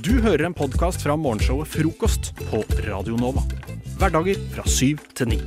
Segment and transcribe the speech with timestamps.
[0.00, 3.42] Du hører en podkast fra morgenshowet Frokost på Radio Nova.
[4.00, 5.38] Hverdager fra syv til ni.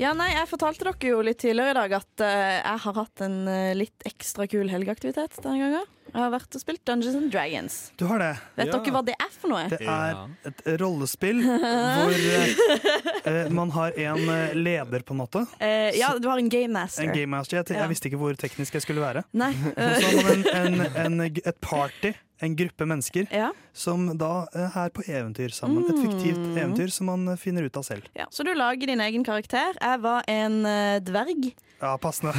[0.00, 3.22] Ja, nei, Jeg fortalte dere jo litt tidligere i dag at eh, jeg har hatt
[3.22, 5.86] en eh, litt ekstra kul helgeaktivitet denne gangen.
[6.12, 7.76] Jeg har vært og spilt Dungeons and Dragons.
[7.96, 8.30] Du har det.
[8.56, 8.72] Vet Ja.
[8.78, 9.62] dere hva det er for noe?
[9.72, 10.18] Det er
[10.50, 15.46] et rollespill hvor eh, eh, man har en eh, leder, på en måte.
[15.58, 17.04] Eh, ja, du har en game master.
[17.06, 17.62] En game master.
[17.62, 19.24] Jeg, jeg visste ikke hvor teknisk jeg skulle være.
[19.32, 19.52] Nei.
[19.76, 24.76] Så har man en, en, en, et party, en gruppe mennesker, ja, som da eh,
[24.84, 25.84] er på eventyr sammen.
[25.88, 26.56] Et fiktivt Mm.
[26.58, 28.04] eventyr som man finner ut av selv.
[28.18, 28.26] ja.
[28.30, 29.72] Så du lager din egen karakter.
[29.80, 30.60] Jeg var en
[31.06, 31.52] dverg.
[31.80, 32.32] Ja, passende.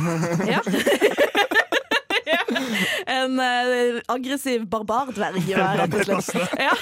[0.48, 0.62] Ja.
[2.74, 2.86] Ja.
[3.14, 6.56] En uh, aggressiv barbardverg, rett og slett.
[6.60, 6.74] Ja.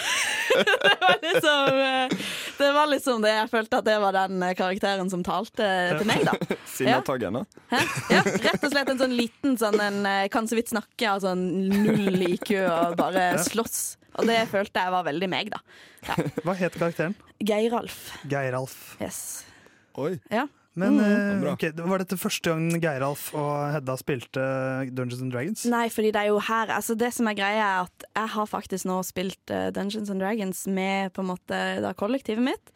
[0.83, 2.17] det, var liksom, eh,
[2.57, 6.07] det var liksom det jeg følte at det var den eh, karakteren som talte til
[6.09, 6.57] meg, da.
[6.67, 7.61] Sinnataggen, da.
[7.71, 7.81] Hæ?
[8.11, 10.01] Ja, rett og slett en sånn liten sånn en,
[10.33, 13.81] kan så vidt snakke, altså null IQ og bare slåss.
[14.19, 15.61] Og det følte jeg var veldig meg, da.
[16.43, 17.15] Hva het karakteren?
[17.39, 18.01] Geiralf.
[18.29, 18.75] Geiralf.
[18.99, 19.21] Yes.
[19.99, 20.17] Oi.
[20.31, 20.49] Ja.
[20.73, 21.43] Men Mm.
[21.43, 24.43] uh, okay, Var dette første gang Geiralf og Hedda spilte
[24.95, 25.65] Dungeons and Dragons?
[25.67, 28.47] Nei, fordi det er jo her altså Det som er greia, er at jeg har
[28.47, 32.71] faktisk nå spilt eh, Dungeons and Dragons med på en måte da kollektivet mitt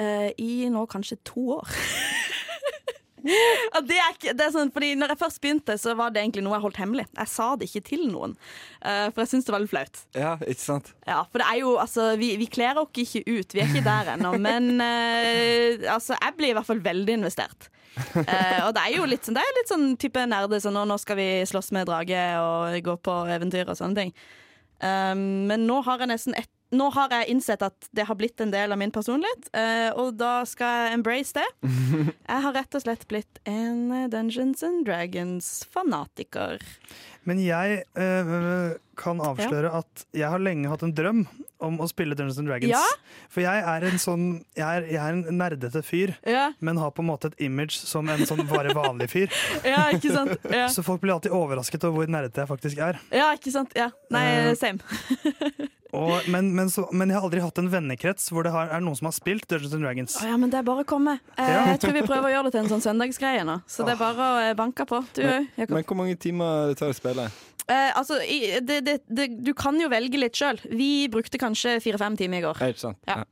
[0.00, 1.68] uh, i nå kanskje to år.
[3.24, 6.44] Det er ikke, det er sånn, fordi når jeg først begynte, så var det egentlig
[6.44, 7.06] noe jeg holdt hemmelig.
[7.16, 8.34] Jeg sa det ikke til noen,
[8.84, 10.02] eh, for jeg syntes det var litt flaut.
[10.16, 10.92] Ja, ikke sant?
[11.08, 13.86] Ja, for det er jo, altså, vi, vi kler oss ikke ut, vi er ikke
[13.86, 14.34] der ennå.
[14.46, 17.70] Men eh, altså, jeg blir i hvert fall veldig investert.
[17.94, 20.84] Eh, og det er jo litt sånn, det er litt sånn type nerde, sånn nå,
[20.90, 24.16] nå skal vi slåss med drage og gå på eventyr og sånne ting.
[24.84, 28.40] Um, men nå har jeg nesten ett nå har jeg innsett at det har blitt
[28.44, 31.46] en del av min personlighet, eh, og da skal jeg embrace det.
[32.24, 36.62] Jeg har rett og slett blitt en Dungeons and Dragons-fanatiker.
[37.24, 38.32] Men jeg eh,
[39.00, 41.22] kan avsløre at jeg har lenge hatt en drøm
[41.64, 42.72] om å spille Dungeons and Dragons.
[42.74, 43.20] Ja?
[43.32, 44.24] For jeg er en sånn
[44.56, 47.78] Jeg er, jeg er en nerdete fyr, Ja, men har på en måte et image
[47.80, 49.32] som en sånn bare vanlig fyr.
[49.72, 50.36] ja ikke sant?
[50.52, 50.66] Ja.
[50.72, 53.00] Så folk blir alltid overrasket over hvor nerdete jeg faktisk er.
[53.14, 53.72] Ja, ikke sant?
[53.78, 53.90] Ja.
[54.12, 54.80] Nei, Eh, same.
[55.94, 58.82] Og, men, men, så, men jeg har aldri hatt en vennekrets hvor det har, er
[58.84, 60.18] noen som har spilt Dungeons and Dragons.
[60.20, 61.18] Oh, ja, men det er bare å komme.
[61.36, 61.64] Eh, Ja.
[61.72, 63.60] Jeg tror vi prøver å gjøre det til en sånn søndagsgreie nå.
[63.70, 65.00] Så det er bare å eh, banke på.
[65.16, 65.76] Du òg, Jakob.
[65.78, 67.28] Men hvor mange timer det tar å spille?
[67.64, 70.58] Eh, altså, i, det, det, det, du kan jo velge litt sjøl.
[70.68, 72.60] Vi brukte kanskje fire-fem timer i går.
[72.60, 73.00] Helt ikke sant?
[73.08, 73.22] Ja.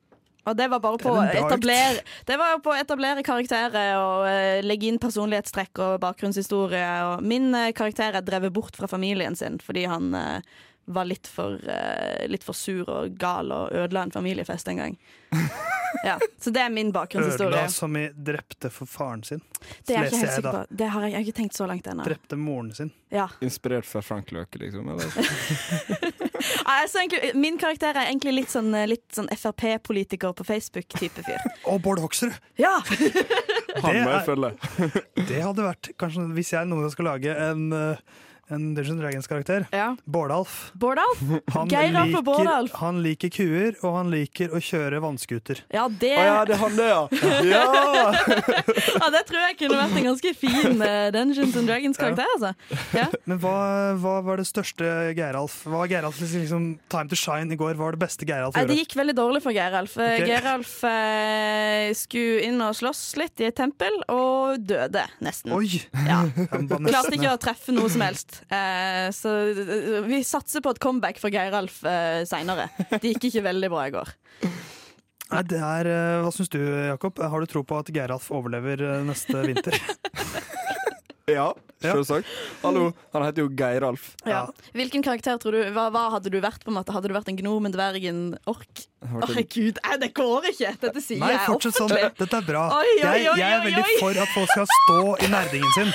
[0.43, 3.93] Og det var bare på å er etablere, det var jo på å etablere karakterer
[4.01, 6.89] og uh, legge inn personlighetstrekk og bakgrunnshistorie.
[7.13, 11.29] Og min uh, karakter er drevet bort fra familien sin fordi han eh, var litt
[11.31, 14.99] for, uh, litt for sur og gal og ødela en familiefest en gang.
[16.03, 17.53] Ja, Så det er min bakgrunnshistorie.
[17.53, 19.43] Ødela som i drepte for faren sin.
[19.87, 20.63] Det er jeg ikke helt sikker på.
[20.81, 22.07] Det har jeg, jeg har ikke tenkt så langt ennå.
[22.09, 22.91] Drepte moren sin.
[23.13, 23.27] Ja.
[23.45, 24.89] Inspirert fra Frank Løke, liksom?
[24.89, 25.13] Eller?
[26.65, 31.45] Altså, egentlig, min karakter er egentlig litt sånn, litt sånn Frp-politiker på Facebook-type fyr.
[31.71, 32.35] Og Bård Hoksrud!
[32.59, 32.81] Ja!
[33.83, 34.53] Han må jeg følge.
[35.29, 38.03] Det hadde vært kanskje Hvis jeg noen gang skal lage en, eh,
[38.51, 39.97] en Dungeons Dragons-karakter, ja.
[40.05, 41.21] Bårdalf Bårdalf?
[41.55, 42.73] han liker, Bårdalf.
[42.81, 45.63] han liker kuer, og han liker å kjøre vannskuter.
[45.73, 47.03] Ja, det, Å ja, det er han det, ja!
[47.47, 47.63] ja!
[48.99, 52.33] ja, det tror jeg kunne vært en ganske fin eh, Dungeons and Dragons-karakter.
[52.37, 52.53] Altså.
[52.99, 53.07] Ja.
[53.31, 53.57] Men hva,
[54.03, 55.61] hva var det største Geiralf?
[55.67, 57.77] Hva var Geiralf liksom, time to shine i går?
[57.79, 59.97] Hva var det beste Geiralf Nei, det gikk veldig dårlig for Geiralf.
[59.97, 60.27] Okay.
[60.29, 65.55] Geiralf eh, skulle inn og slåss litt i et tempel, og døde nesten.
[65.57, 65.83] Oi!
[66.07, 66.25] Ja.
[66.53, 68.32] Klarte ikke å treffe noe som helst.
[68.49, 72.69] Eh, så eh, vi satser på et comeback for Geiralf eh, seinere.
[72.97, 74.15] Det gikk ikke veldig bra i går.
[75.33, 76.61] Nei, det er, eh, hva syns du,
[76.91, 77.21] Jakob?
[77.25, 79.79] Har du tro på at Geiralf overlever eh, neste vinter?
[81.31, 82.27] Ja, selvsagt.
[82.65, 84.09] Hallo, han heter jo Geiralf.
[84.27, 84.41] Ja.
[84.75, 86.65] Hvilken karakter tror du hva, hva hadde du vært?
[86.67, 86.91] på en måte?
[86.95, 88.83] Hadde du vært en gnom, en dverg, en ork?
[89.07, 90.73] Herregud, oh, det går ikke!
[90.83, 91.73] Dette sier Nei, jeg offentlig.
[91.79, 91.95] sånn.
[92.19, 92.65] Dette er bra.
[92.75, 95.95] Oi, oi, Jeg, oi, jeg er veldig for at folk skal stå i nerdingen sin.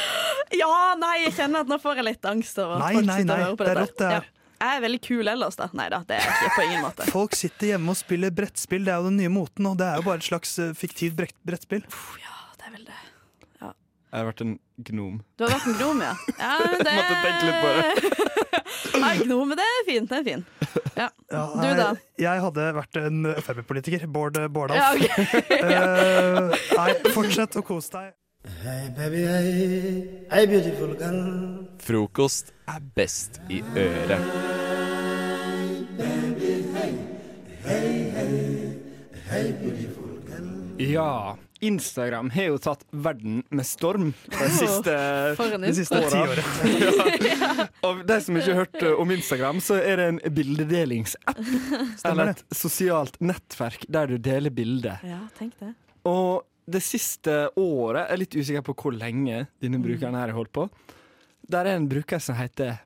[0.56, 3.18] Ja, nei, jeg kjenner at nå får jeg litt angst over at Nei, folk nei,
[3.19, 4.12] sitter og nei, hører på det er rått, det.
[4.16, 4.22] Ja.
[4.58, 5.68] Jeg er veldig kul ellers, da.
[5.77, 7.10] Nei da, det er jeg ikke på ingen måte.
[7.18, 8.88] Folk sitter hjemme og spiller brettspill.
[8.88, 11.18] Det er jo den nye moten, og det er jo bare et slags eh, fiktivt
[11.19, 11.83] brett- brettspill.
[12.24, 13.04] Ja, det er vel det.
[14.07, 14.54] Jeg har vært en
[14.88, 15.16] gnom.
[15.36, 16.13] Du har vært en gnom, ja?
[16.42, 16.94] ja det...
[16.95, 18.44] Måtte tenke litt på det.
[19.04, 20.10] Nei, gnome, det er fint.
[20.10, 20.54] Det er fint.
[20.98, 21.10] Ja.
[21.30, 21.89] Ja, Du da?
[22.24, 24.07] Jeg hadde vært en Frp-politiker.
[24.10, 25.60] Bård Bårdals Ja, okay.
[25.60, 28.16] uh, nei, fortsett å kose deg.
[28.47, 30.27] Hey baby, hei.
[30.31, 31.67] Hei, beautiful girl.
[31.83, 34.23] Frokost er best i øret.
[40.77, 44.97] Ja, Instagram har jo tatt verden med storm de siste,
[45.67, 46.49] de siste åra.
[47.31, 47.69] ja.
[47.83, 51.41] Og de som ikke har hørt eh, om Instagram, så er det en bildedelingsapp.
[52.07, 55.03] Eller et sosialt nettverk der du deler bilder.
[55.03, 55.75] Ja, tenk det.
[56.07, 60.36] Og det siste året, jeg er litt usikker på hvor lenge denne brukeren her har
[60.36, 60.68] holdt på,
[61.48, 62.81] der er en bruker som heter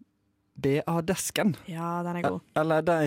[0.61, 1.55] BA-desken.
[1.71, 2.43] Ja, den er god.
[2.61, 2.99] Eller de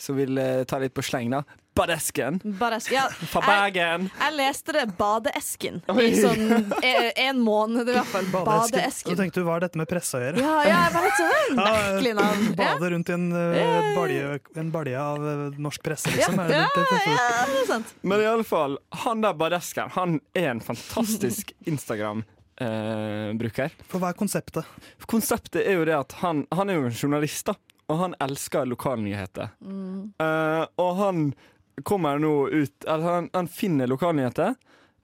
[0.00, 1.42] som vil eh, ta litt på sleng, da.
[1.74, 2.40] Badesken.
[2.58, 2.94] Badesken.
[2.94, 4.10] Ja, Fra Bergen.
[4.20, 6.50] jeg leste det badeesken i sånn
[6.84, 8.26] e- en måned i hvert fall.
[8.28, 9.16] Så Badeesken.
[9.16, 10.36] tenkte du, hva har dette med presse å gjøre?
[10.42, 12.44] Ja, ja, jeg var litt sånn merkelig navn.
[12.50, 13.38] Ja, Bade rundt i en, uh,
[13.96, 16.36] balje, en balje av eh, norsk presse, ja, liksom.
[16.44, 16.68] Er det ja,
[17.08, 17.16] ja,
[17.48, 17.88] det er sant.
[18.04, 18.76] Men i alle fall,
[19.06, 23.70] han der badesken, han er en fantastisk Instagram-bruker.
[23.88, 24.64] For hva er konseptet?
[25.08, 27.54] Konseptet er jo det at han, han er jo en journalist, da.
[27.90, 29.48] Og han elsker lokalnyheter.
[29.62, 31.16] Eh, og han
[31.82, 34.54] kommer nå ut Eller han, han finner lokalnyheter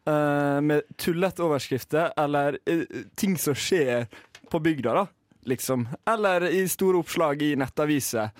[0.08, 2.84] uh, med tullete overskrifter eller uh,
[3.16, 4.06] ting som skjer
[4.50, 5.06] på bygda, da.
[5.48, 5.88] Liksom.
[6.08, 8.30] Eller i store oppslag i nettaviser.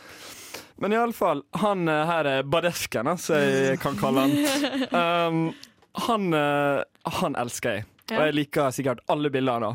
[0.80, 4.36] Men iallfall, han eh, her er badesken, da, som jeg kan kalle han.
[4.98, 5.40] Um,
[6.06, 6.32] han,
[7.18, 7.86] han elsker jeg.
[8.16, 9.68] Og jeg liker sikkert alle bildene.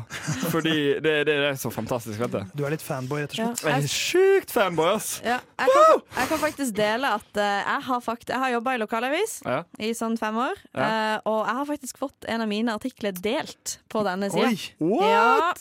[0.50, 2.40] Fordi det, det er så fantastisk, vet du.
[2.58, 3.48] Du er litt fanboy, rett og Ja.
[3.54, 3.64] slett.
[3.70, 5.10] Jeg er sjukt fanboy, ass!
[5.24, 8.74] Ja, jeg, kan, jeg kan faktisk dele at uh, jeg har, fakt jeg har jobba
[8.74, 9.60] i lokalavis Ja.
[9.78, 10.58] i sånn fem år.
[10.74, 14.50] eh, og jeg har faktisk fått en av mine artikler delt på denne sida.
[14.50, 14.58] Oi!
[14.82, 15.06] What?
[15.08, 15.52] Ja,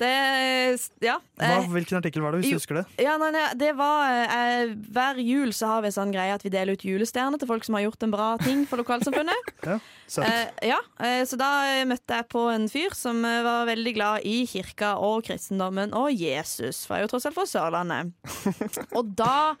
[0.00, 1.18] det Ja.
[1.38, 2.56] Hva, eh, hvilken artikkel var det, hvis jo.
[2.56, 2.84] du husker det?
[3.04, 6.42] ja nei, nei, det var eh, Hver jul så har vi en sånn greie at
[6.42, 9.52] vi deler ut julestjerner til folk som har gjort en bra ting for lokalsamfunnet.
[9.64, 9.78] Ja.
[10.20, 14.26] Eh, ja, eh, så da eh, møtte jeg på en fyr som var veldig glad
[14.28, 18.12] i kirka og kristendommen og Jesus, for jeg er jo tross alt fra Sørlandet.
[18.98, 19.54] og da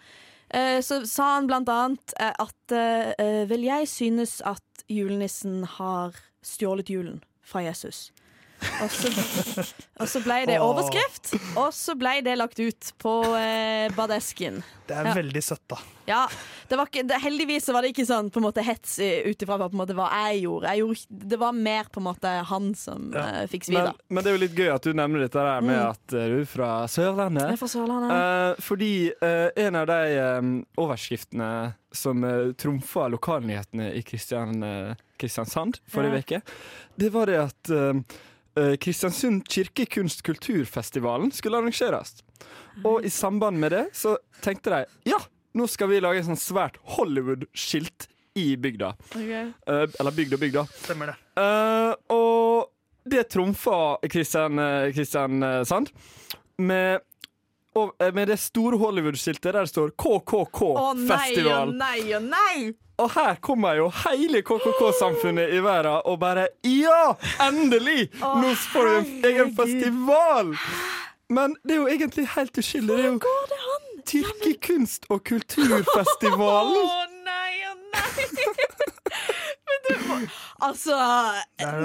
[0.50, 2.76] eh, så sa han blant annet at
[3.48, 8.10] vel, jeg synes at julenissen har stjålet julen fra Jesus.
[8.82, 9.10] Og så,
[10.00, 14.62] og så ble det overskrift, og så ble det lagt ut på eh, badesken.
[14.88, 15.14] Det er ja.
[15.16, 15.78] veldig søtt, da.
[16.08, 16.22] Ja,
[16.68, 19.40] det var ikke, det, Heldigvis var det ikke sånn på en måte hets i- ut
[19.44, 20.68] ifra hva, jeg gjorde.
[20.68, 21.20] Jeg gjorde.
[21.32, 23.22] Det var mer på en måte han som Ja.
[23.44, 25.60] uh, fikk svi, Men, men det er jo litt gøy at du nevner dette der
[25.64, 25.90] med Mm.
[25.90, 28.12] at eh, du er fra Jeg er fra Sørlandet.
[28.12, 28.92] Uh, fordi
[29.22, 30.02] uh, en av de
[30.38, 36.40] um, overskriftene som uh, trumfa lokalnyhetene i Kristian, eh, Kristiansand forrige uke,
[36.98, 37.70] det var det at
[38.60, 42.18] eh, Kristiansund kirkekunst-kulturfestivalen skulle arrangeres.
[42.84, 45.20] Og i samband med det så tenkte de ja,
[45.54, 48.96] nå skal vi lage en sånn svært Hollywood-skilt i bygda.
[49.14, 49.50] Okay.
[49.70, 50.64] Uh, eller bygd og bygda.
[50.82, 51.18] Stemmer det.
[51.38, 52.72] Uh, og
[53.04, 55.90] det trumfa Kristian, eh, Kristian eh, Sand
[56.56, 57.00] med,
[57.74, 60.78] og, med det store Hollywood-skiltet der det står KKK-festival.
[60.80, 61.74] Å nei og KKK-festival.
[61.80, 62.56] nei og nei!
[63.02, 67.14] Og her kommer jo hele KKK-samfunnet i verden og bare Ja!
[67.42, 68.10] Endelig!
[68.20, 70.54] Nå får vi en egen festival!
[71.34, 72.96] Men det er jo egentlig helt uskyldig.
[72.96, 73.20] Det er jo
[74.04, 76.84] Tyrkikunst- og kulturfestivalen.
[76.84, 78.24] Å nei å nei!
[79.64, 80.28] Men
[80.68, 80.96] altså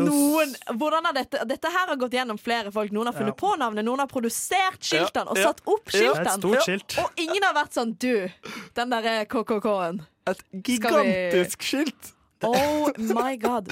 [0.03, 2.91] noen, hvordan har dette, dette her har gått gjennom flere folk.
[2.95, 3.39] Noen har funnet Ja.
[3.39, 6.53] på navnet, noen har produsert skiltene og satt opp skiltene.
[6.53, 6.97] Ja, skilt.
[7.01, 8.29] Og ingen har vært sånn Du,
[8.75, 10.03] den derre KKK-en.
[10.31, 12.13] Et gigantisk skilt.
[12.45, 13.71] Oh my god.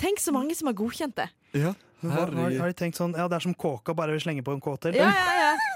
[0.00, 1.28] Tenk så mange som har godkjent det.
[1.56, 1.72] Ja,
[2.04, 4.60] har, har de tenkt sånn Ja, det er som kåka, bare vi slenger på en
[4.60, 4.98] K til?
[5.00, 5.56] Ja, ja, ja.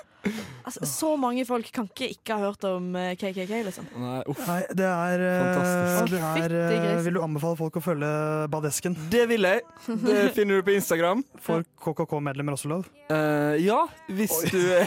[0.61, 3.87] Altså, så mange folk kan ikke ikke ha hørt om eh, KKK, liksom.
[3.99, 4.43] Nei, uff.
[4.45, 6.13] Nei, det er, eh, Fantastisk.
[6.13, 6.55] det er
[6.91, 7.01] eh.
[7.07, 8.11] Vil du anbefale folk å følge
[8.53, 8.99] Badesken?
[9.11, 9.65] Det vil jeg.
[10.05, 11.25] Det finner du på Instagram.
[11.41, 12.85] For KKK-medlemmer også lov?
[13.09, 13.81] Uh, ja,
[14.21, 14.87] hvis du er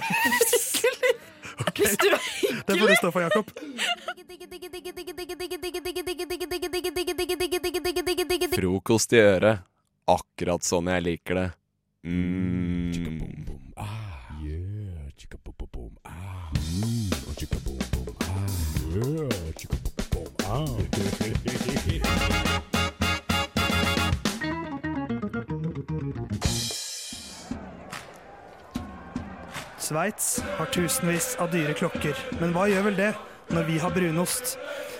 [1.74, 2.63] Hvis du er hyggelig!
[2.70, 3.46] Det får du stå for, Jakob.
[8.63, 9.60] Frokost i øret.
[10.08, 11.48] Akkurat sånn jeg liker det.
[12.08, 12.93] Mm.
[29.84, 33.12] Sveits har tusenvis av dyre klokker, men hva gjør vel det
[33.51, 34.55] når vi har brunost?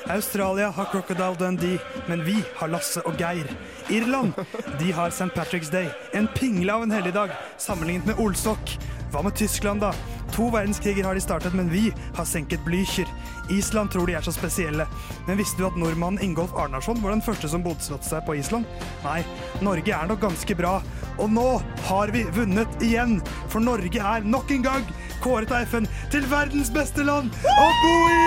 [0.10, 3.48] Australia har Crocodile Dundee, men vi har Lasse og Geir.
[3.90, 4.34] Irland
[4.80, 5.32] de har St.
[5.36, 8.76] Patrick's Day, en pingle av en helligdag sammenlignet med Olsok.
[9.14, 9.94] Hva med Tyskland, da?
[10.34, 13.08] To verdenskriger har de startet, men vi har senket Blücher.
[13.54, 14.88] Island tror de er så spesielle.
[15.28, 18.66] Men visste du at nordmannen Ingolf Arnarsson var den første som bosatte seg på Island?
[19.04, 19.22] Nei,
[19.62, 20.80] Norge er nok ganske bra.
[21.22, 21.48] Og nå
[21.90, 23.20] har vi vunnet igjen,
[23.52, 24.90] for Norge er nok en gang
[25.24, 28.24] kåret av FN til verdens beste land å bo i!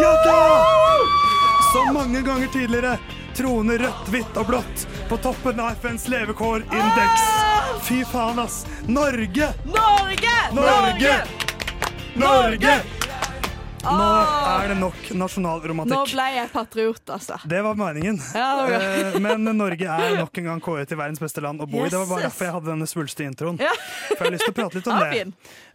[0.00, 0.40] Ja da!
[1.74, 2.96] Som mange ganger tidligere
[3.36, 7.26] troner rødt, hvitt og blått på toppen av FNs levekårindeks.
[7.86, 8.64] Fy faen, ass.
[8.88, 9.52] Norge!
[9.68, 10.36] Norge!
[10.56, 11.16] Norge!
[12.16, 12.95] Norge!
[13.86, 14.06] Nå
[14.62, 15.94] er det nok nasjonalromantikk.
[15.94, 17.36] Nå ble jeg patriot, altså.
[17.48, 18.18] Det var meningen.
[18.34, 18.86] Ja, det var.
[18.86, 21.90] Eh, Men Norge er nok en gang kåret til verdens beste land å bo i.
[21.92, 23.60] Det var bare derfor jeg hadde denne svulstige introen.
[23.62, 23.70] Ja.
[24.16, 25.22] For jeg har lyst til å prate litt om det.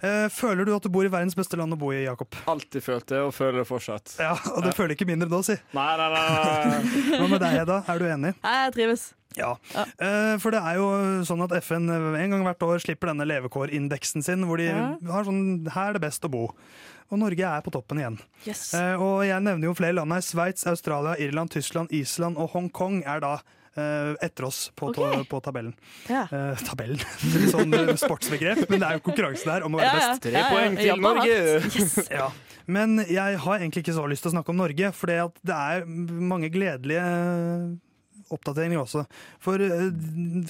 [0.02, 2.36] Eh, Føler du at du bor i verdens beste land å bo i, Jakob?
[2.52, 4.18] Alltid følt det, og føler det fortsatt.
[4.20, 5.56] Ja, Og du føler ikke mindre da, si.
[5.78, 7.16] Nei, nei, nei.
[7.16, 7.82] Hva med deg, Hedda?
[7.88, 8.36] Er du enig?
[8.44, 9.08] Nei, Jeg trives.
[9.38, 9.56] Ja.
[9.76, 10.88] Eh, For det er jo
[11.28, 14.96] sånn at FN en gang hvert år slipper denne levekårindeksen sin, hvor de Ja.
[15.12, 16.50] har sånn Her er det best å bo.
[17.12, 18.20] Og Norge er på toppen igjen.
[18.48, 18.74] Yes.
[18.74, 20.22] Eh, og jeg nevner jo flere land her.
[20.22, 23.34] Sveits, Australia, Irland, Tyskland, Island og Hongkong er da
[23.76, 25.74] eh, etter oss på, ta- på tabellen.
[26.10, 26.24] Ja.
[26.32, 27.00] Eh, tabellen.
[27.52, 30.08] sånn sportsbegrep, men det er jo konkurranse der om å være Ja, ja.
[30.12, 30.24] best.
[30.24, 31.38] Tre poeng til Norge.
[31.72, 32.10] Yes.
[32.22, 32.32] Ja.
[32.68, 35.86] Men jeg har egentlig ikke så lyst til å snakke om Norge, for det er
[35.86, 37.80] mange gledelige
[38.36, 39.06] oppdateringer også.
[39.44, 39.88] For eh,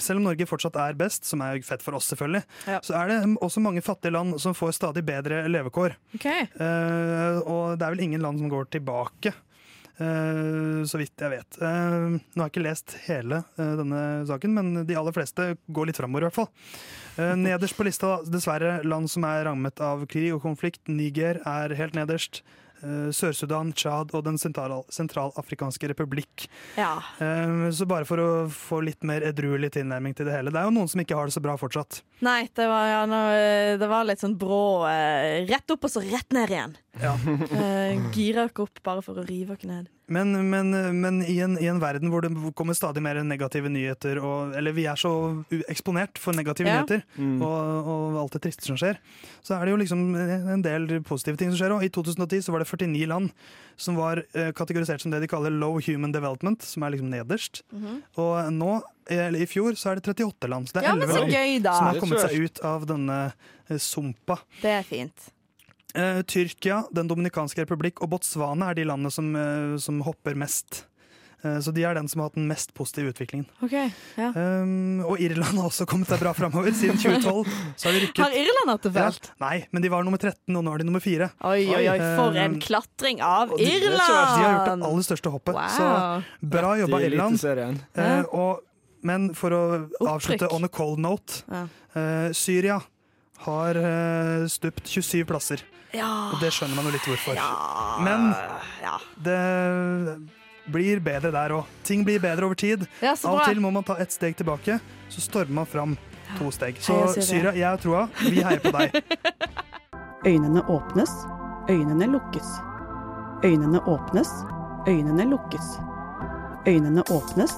[0.02, 2.80] selv om Norge fortsatt er best, som er fett for oss selvfølgelig, Ja.
[2.84, 5.96] så er det også mange fattige land som får stadig bedre levekår.
[6.16, 6.46] Okay.
[6.58, 9.34] Uh, og det er vel ingen land som går tilbake.
[10.00, 11.58] Uh, så vidt jeg vet.
[11.60, 16.00] Uh, nå har jeg ikke lest hele denne saken, men de aller fleste går litt
[16.00, 17.36] framover, i hvert fall.
[17.36, 20.80] Nederst på lista, dessverre, land som er rammet av krig og konflikt.
[20.88, 22.40] Niger er helt nederst.
[22.82, 26.48] Eh, Sør-Sudan, Tsjad og Den sentralafrikanske republikk.
[26.78, 26.96] Ja.
[27.22, 30.52] Eh, så bare for å få litt mer edruelig tilnærming til det hele.
[30.54, 32.02] Det er jo noen som ikke har det så bra fortsatt.
[32.22, 33.20] Nei, det var, ja, nå,
[33.80, 36.76] det var litt sånn brå eh, Rett opp og så rett ned igjen.
[37.02, 37.16] Ja.
[37.62, 39.90] Eh, gira ikke opp bare for å rive ikke ned.
[40.08, 44.18] Men, men, men i, en, i en verden hvor det kommer stadig mer negative nyheter,
[44.20, 45.12] og, eller vi er så
[45.70, 46.80] eksponert for negative Ja.
[46.82, 47.40] nyheter Mm.
[47.42, 48.98] og, og alt det triste som skjer,
[49.46, 50.02] så er det jo liksom
[50.52, 51.74] en del positive ting som skjer.
[51.76, 51.84] òg.
[51.86, 53.30] I 2010 så var det 49 land
[53.76, 57.62] som var eh, kategorisert som det de kaller low human development, som er liksom nederst.
[58.18, 60.68] Og nå, eller i fjor, så er det 38 land.
[60.68, 63.20] Så det er Ja, 11 land gøy, som har kommet seg ut av denne
[63.70, 64.38] eh, sumpa.
[64.60, 65.31] Det er fint.
[65.94, 70.86] Eh, Tyrkia, Den dominikanske republikk og Botswana er de landene som, uh, som hopper mest.
[71.44, 73.44] Uh, så de er den som har hatt den mest positive utviklingen.
[73.66, 74.30] Okay, Ja.
[74.32, 76.70] Um, og Irland har også kommet seg bra framover.
[76.72, 79.10] Siden 2012 så har de rykket Har Irland hatt det Ja.
[79.42, 81.28] Nei, men de var nummer 13, og nå er de nummer 4.
[81.50, 83.98] Oi, oi, oi, for en klatring av de- Irland!
[83.98, 85.60] De har gjort det aller største hoppet.
[85.76, 85.90] Så
[86.54, 87.82] bra jobba, Irland.
[87.98, 88.62] Eh, og,
[89.02, 89.62] men for å
[90.06, 91.66] avslutte on a cold note Ja.
[91.98, 92.80] eh, Syria
[93.42, 93.74] har
[94.48, 95.60] stupt 27 plasser.
[95.92, 96.10] Ja.
[96.32, 97.36] Og det skjønner man jo litt hvorfor.
[97.36, 97.48] ja.
[98.00, 98.30] Men
[98.82, 98.96] ja.
[99.16, 100.16] det
[100.72, 101.68] blir bedre der òg.
[101.84, 102.86] Ting blir bedre over tid.
[103.02, 104.78] ja, så Av og til må man ta ett steg tilbake,
[105.10, 105.96] så stormer man fram
[106.38, 106.78] to steg.
[106.80, 107.26] Så Heia Syria.
[107.26, 108.06] Syria, jeg har troa.
[108.22, 109.02] Vi heier på deg.
[110.30, 111.10] Øynene åpnes,
[111.68, 112.46] øynene lukkes.
[113.44, 114.30] Øynene åpnes,
[114.86, 115.72] øynene lukkes.
[116.68, 117.56] Øynene åpnes.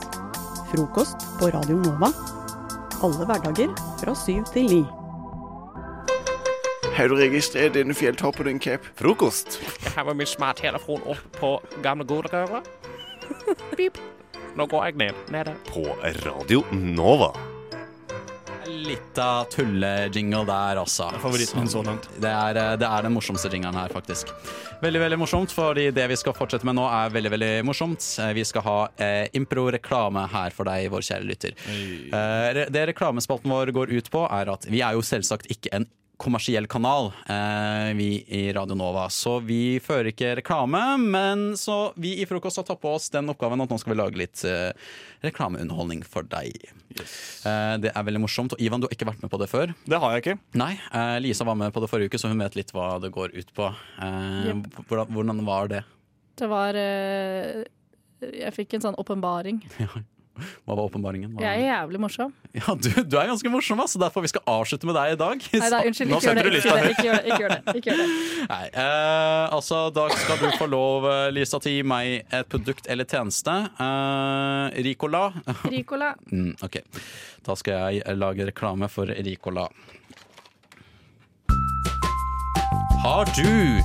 [0.72, 2.08] Frokost på Radio Nova.
[3.04, 5.03] Alle hverdager fra syv til ni.
[6.94, 8.84] Har du registrert denne fjelltoppen din, Cap?
[8.98, 9.58] Frokost.
[9.82, 11.50] Jeg har min smarttelefon opp på
[11.82, 12.68] gamle godrøret.
[13.74, 13.98] Pip.
[14.54, 15.24] Nå går jeg ned.
[15.34, 15.56] Nede.
[15.66, 15.82] På
[16.22, 17.32] Radio Nova.
[18.64, 21.08] Litt av tullejingle der, altså.
[21.20, 22.06] Favoritten min så langt.
[22.22, 24.30] Det er, eh, det er den morsomste jinglen her, faktisk.
[24.82, 28.06] Veldig veldig morsomt, fordi det vi skal fortsette med nå, er veldig veldig morsomt.
[28.22, 31.58] Eh, Vi skal ha eh, impro-reklame her for deg, vår kjære lytter.
[31.66, 35.86] Eh, det reklamespalten vår går ut på, er at vi er jo selvsagt ikke en
[36.16, 39.08] kommersiell kanal, eh, vi i Radio Nova.
[39.10, 43.28] Så vi fører ikke reklame, men så vi i Frokost har tatt på oss den
[43.32, 44.70] oppgaven at nå skal vi lage litt eh,
[45.26, 46.54] reklameunderholdning for deg.
[46.94, 48.54] Eh, det er veldig morsomt.
[48.54, 49.74] Og Ivan, du har ikke vært med på det før.
[49.84, 50.38] Det har jeg ikke.
[50.60, 53.12] Nei, eh, Lisa var med på det forrige uke, så hun vet litt hva det
[53.14, 53.70] går ut på.
[53.98, 54.50] Eh,
[54.86, 55.84] hvordan, hvordan var det?
[56.38, 57.62] Det var eh,
[58.24, 59.62] Jeg fikk en sånn åpenbaring.
[60.34, 61.30] Hva var åpenbaringen?
[61.36, 62.32] Hva- Jeg er jævlig morsom.
[62.54, 63.98] Ja, du, du er ganske morsom, altså.
[63.98, 65.44] så derfor vi skal avslutte med deg i dag.
[65.60, 66.10] Nei da, unnskyld.
[66.10, 66.54] Ikke gjør det.
[66.58, 66.74] Ikke.
[66.90, 67.24] Ikke gjør det.
[67.30, 67.74] Ikke gjør det.
[67.78, 68.48] Ikke gjør det.
[68.50, 72.48] Nei, eh, altså, da skal du få lov, eh, Lisa, til å gi meg et
[72.50, 73.54] produkt eller tjeneste.
[73.78, 75.24] Eh, Ricola.
[75.70, 76.14] Ricola.
[76.34, 76.80] Mm, ok,
[77.46, 79.68] da skal jeg lage reklame for Ricola.
[83.04, 83.80] Har du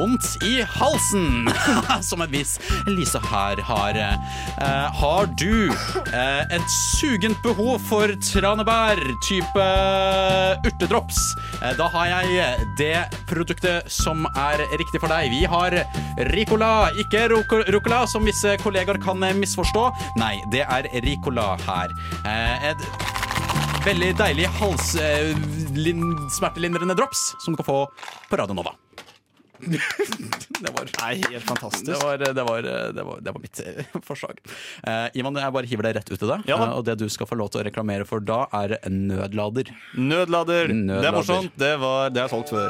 [0.00, 1.48] vondt i halsen?
[2.08, 2.56] Som en viss
[2.88, 3.98] Lise her har.
[4.00, 9.66] Eh, har du eh, et sugent behov for tranebær, type
[10.66, 11.18] urtedrops?
[11.60, 12.26] Eh, da har jeg
[12.80, 12.98] det
[13.30, 15.30] produktet som er riktig for deg.
[15.32, 15.70] Vi har
[16.32, 16.72] Ricola,
[17.04, 19.84] ikke Rucola, som visse kollegaer kan misforstå.
[20.20, 21.88] Nei, det er Ricola her.
[22.70, 22.80] Et
[23.84, 27.78] veldig deilig halssmertelindrende drops som du kan få
[28.28, 28.72] på Radio Nova.
[30.60, 31.86] Det var, Nei, helt fantastisk.
[31.88, 34.40] det var, det var, det var, det var mitt eh, forslag.
[34.84, 36.44] Uh, Ivan, jeg bare hiver deg rett ut til deg.
[36.50, 36.58] Ja.
[36.58, 39.72] Eh, og det du skal få lov til å reklamere for da, er nødlader.
[39.96, 40.72] Nødlader.
[40.72, 41.56] Det er morsomt.
[41.60, 42.68] Det, var, det er solgt før.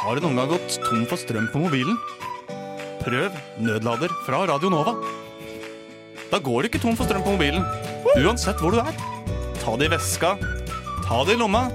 [0.00, 1.96] Har du noen gang gått tom for strøm på mobilen?
[3.00, 4.94] Prøv nødlader fra Radio Nova.
[6.30, 7.64] Da går du ikke tom for strøm på mobilen,
[8.20, 8.96] uansett hvor du er.
[9.60, 10.36] Ta det i veska,
[11.08, 11.66] ta det i lomma,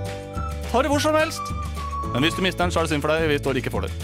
[0.72, 1.64] ta det hvor som helst.
[2.15, 3.89] Men hvis du mister den, så er det synd for deg hvis du ikke får
[3.89, 3.95] det.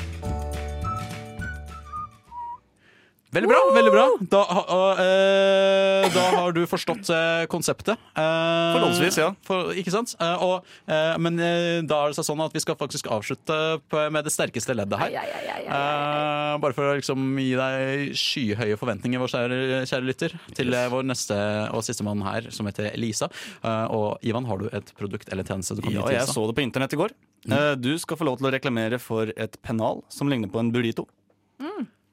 [3.31, 3.59] Veldig bra!
[3.71, 4.39] veldig bra Da,
[4.75, 7.95] og, eh, da har du forstått eh, konseptet.
[8.19, 9.29] Eh, Forholdsvis, ja.
[9.47, 10.11] For, ikke sant?
[10.19, 14.03] Eh, og, eh, men eh, da er det sånn at vi skal faktisk avslutte på,
[14.11, 15.15] med det sterkeste leddet her.
[15.15, 20.89] Eh, bare for å liksom gi deg skyhøye forventninger, vår kjære, kjære lytter, til eh,
[20.91, 21.39] vår neste
[21.71, 23.31] og siste mann her, som heter Elisa.
[23.63, 26.33] Eh, og Ivan, har du et produkt eller tjeneste du kan Ja, gi til jeg
[26.35, 27.15] så det på internett i går.
[27.49, 30.71] Eh, Du skal få lov til å reklamere for et pennal som ligner på en
[30.71, 31.07] burrito.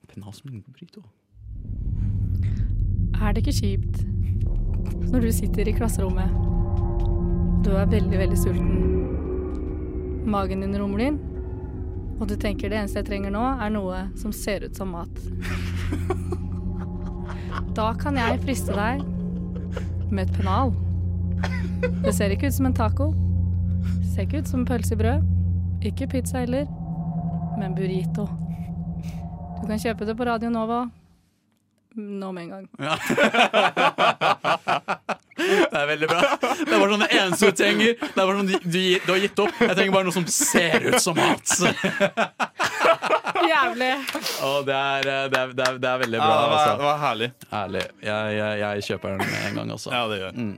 [0.09, 1.03] Pennal som ligner på burrito.
[3.21, 4.05] Er det ikke kjipt
[5.13, 8.85] når du sitter i klasserommet og du er veldig, veldig sulten?
[10.29, 11.19] Magen din rumler inn,
[12.21, 15.13] og du tenker det eneste jeg trenger nå, er noe som ser ut som mat.
[17.77, 19.03] Da kan jeg friste deg
[20.11, 20.73] med et pennal.
[22.03, 23.11] Det ser ikke ut som en taco.
[24.19, 25.27] Ser ikke ut som pølse i brød.
[25.87, 26.65] Ikke pizza heller,
[27.55, 28.25] men burrito.
[29.61, 30.81] Du kan kjøpe det på Radio Nova
[31.95, 32.67] nå med en gang.
[35.39, 36.19] Det er veldig bra.
[36.43, 37.95] Det er bare sånn det eneste du trenger.
[38.03, 39.55] Det er bare sånn du, du, har gitt opp.
[39.63, 41.47] Jeg trenger bare noe som ser ut som mat.
[43.53, 43.95] Jævlig.
[44.51, 46.35] Og det er, eh, det er, det er, det er veldig Ja, bra.
[46.35, 46.83] det var, det altså.
[46.89, 47.31] var herlig.
[47.63, 47.87] Ærlig.
[48.03, 49.95] Jeg, jeg, jeg kjøper den med en gang, også.
[49.95, 50.39] Ja, det gjør jeg.
[50.43, 50.57] Mm.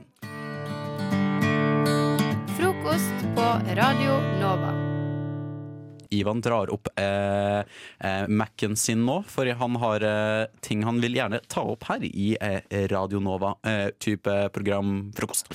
[2.57, 3.41] Frokost på
[3.75, 4.71] Radio Nova.
[6.11, 7.59] Ivan drar opp eh,
[7.99, 12.03] eh, Mac-en sin nå, for han har eh, ting han vil gjerne ta opp her
[12.03, 12.59] i eh,
[12.91, 15.53] Radio Nova-type programfrokost.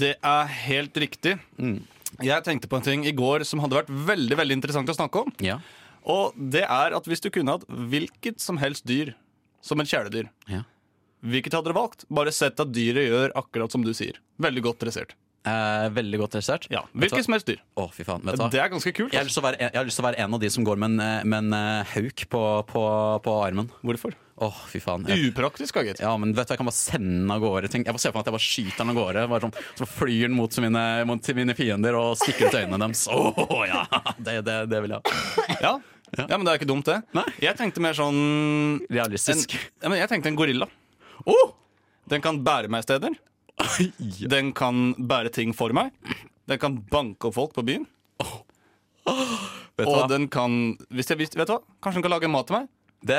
[0.00, 1.38] Det er helt riktig.
[2.20, 5.24] Jeg tenkte på en ting i går som hadde vært veldig veldig interessant å snakke
[5.24, 5.32] om.
[5.44, 5.56] Ja.
[6.04, 9.14] Og det er at hvis du kunne hatt hvilket som helst dyr
[9.64, 10.66] som et kjæledyr, Ja.
[11.24, 12.04] hvilket hadde du valgt?
[12.12, 14.20] Bare sett at dyret gjør akkurat som du sier.
[14.36, 15.16] Veldig godt dressert.
[15.44, 16.66] Eh, veldig godt dressert.
[16.72, 17.58] Ja, Hvilket som helst dyr.
[17.76, 18.22] Å, fy faen.
[18.24, 18.50] Vet du hva?
[18.52, 19.12] Det er ganske kult.
[19.12, 20.50] Jeg har, lyst til å være, jeg har lyst til å være en av de
[20.54, 22.84] som går med en, eh, med en eh, hauk på, på,
[23.26, 23.68] på armen.
[23.84, 24.16] Hvorfor?
[24.44, 25.04] Åh, fy faen.
[25.06, 26.00] Jeg, Upraktisk, gitt.
[26.00, 27.68] ja, men vet du, Jeg kan bare sende den av gårde.
[27.70, 29.26] Tenk, jeg bare ser for meg at jeg bare skyter den av gårde.
[29.30, 33.04] Bare sånn, så flyr den mot mine, mot mine fiender og stikker ut øynene deres.
[33.12, 33.84] Åh, ja,
[34.26, 35.44] det, det, det vil jeg ha.
[35.60, 35.74] Ja.
[36.24, 37.02] ja, men det er ikke dumt, det.
[37.14, 37.26] Nei.
[37.44, 39.54] Jeg tenkte mer sånn en, Realistisk.
[39.54, 40.70] ja, men Jeg tenkte en gorilla.
[41.28, 41.52] Oh!
[42.10, 43.14] Den kan bære meg steder.
[44.34, 45.92] Den kan bære ting for meg.
[46.48, 47.86] Den kan banke opp folk på byen.
[49.74, 50.08] Vet du Og hva?
[50.10, 50.52] den kan
[50.94, 51.60] hvis jeg, Vet du hva?
[51.82, 52.68] Kanskje den kan lage mat til meg?
[53.04, 53.18] Det,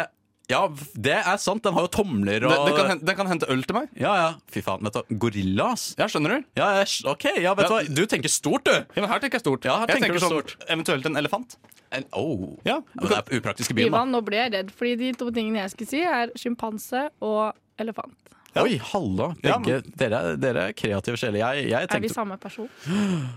[0.50, 0.62] ja,
[0.96, 1.62] det er sant.
[1.66, 3.90] Den har jo tomler og Den, den, kan, hen- den kan hente øl til meg.
[4.00, 4.30] Ja, ja.
[4.54, 4.82] Fy faen.
[4.88, 5.16] Vet du?
[5.22, 5.90] Gorilla, ass.
[6.00, 6.48] Ja, skjønner du?
[6.58, 7.82] Ja, jeg, OK, ja, vet du Ja.
[7.84, 7.96] hva?
[8.00, 8.74] Du tenker stort, du.
[8.74, 9.68] Ja, men Her tenker jeg stort.
[9.68, 10.70] Ja, her jeg tenker tenker sånn, stort.
[10.72, 11.58] Eventuelt en elefant.
[11.94, 12.56] En, oh.
[12.66, 13.98] Ja, Ja, men det er upraktisk i byen, da.
[14.00, 17.52] Ivan, nå ble jeg redd, fordi de to tingene jeg skulle si, er sjimpanse og
[17.84, 18.16] elefant.
[18.62, 19.28] Oi, halla.
[19.44, 21.42] Ja, Begge, dere, dere er kreative sjeler.
[21.42, 22.70] Jeg, jeg Er vi samme person?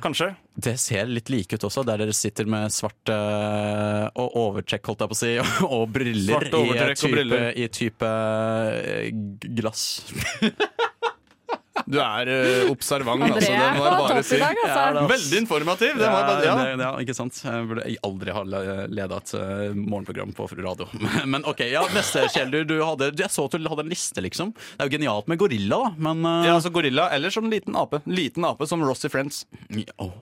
[0.03, 0.31] Kanskje.
[0.55, 5.05] Det ser litt like ut også, der dere sitter med svart eh, og overtrekk, holdt
[5.05, 5.33] jeg på å si,
[5.79, 6.63] og briller i type,
[7.09, 7.49] og briller.
[7.55, 8.13] i type
[9.59, 9.87] glass.
[11.87, 13.53] Du er uh, observant, altså.
[13.53, 14.39] Det må jeg bare si.
[14.41, 15.05] dag, altså.
[15.13, 15.95] Veldig informativ.
[15.99, 17.41] Det ja, bare, ja, det, ja, ikke sant?
[17.45, 18.43] Jeg burde aldri ha
[18.89, 20.89] leda et eh, morgenprogram på Fru radio.
[21.33, 24.23] Men OK, ja, neste Kjell, du, du hadde, jeg så at du hadde en liste,
[24.25, 24.53] liksom.
[24.57, 26.47] Det er jo genialt med gorilla, da, men uh...
[26.47, 28.01] ja, altså Gorilla eller som liten ape.
[28.09, 29.45] Liten ape som Ross i Friends.
[29.97, 30.13] oh.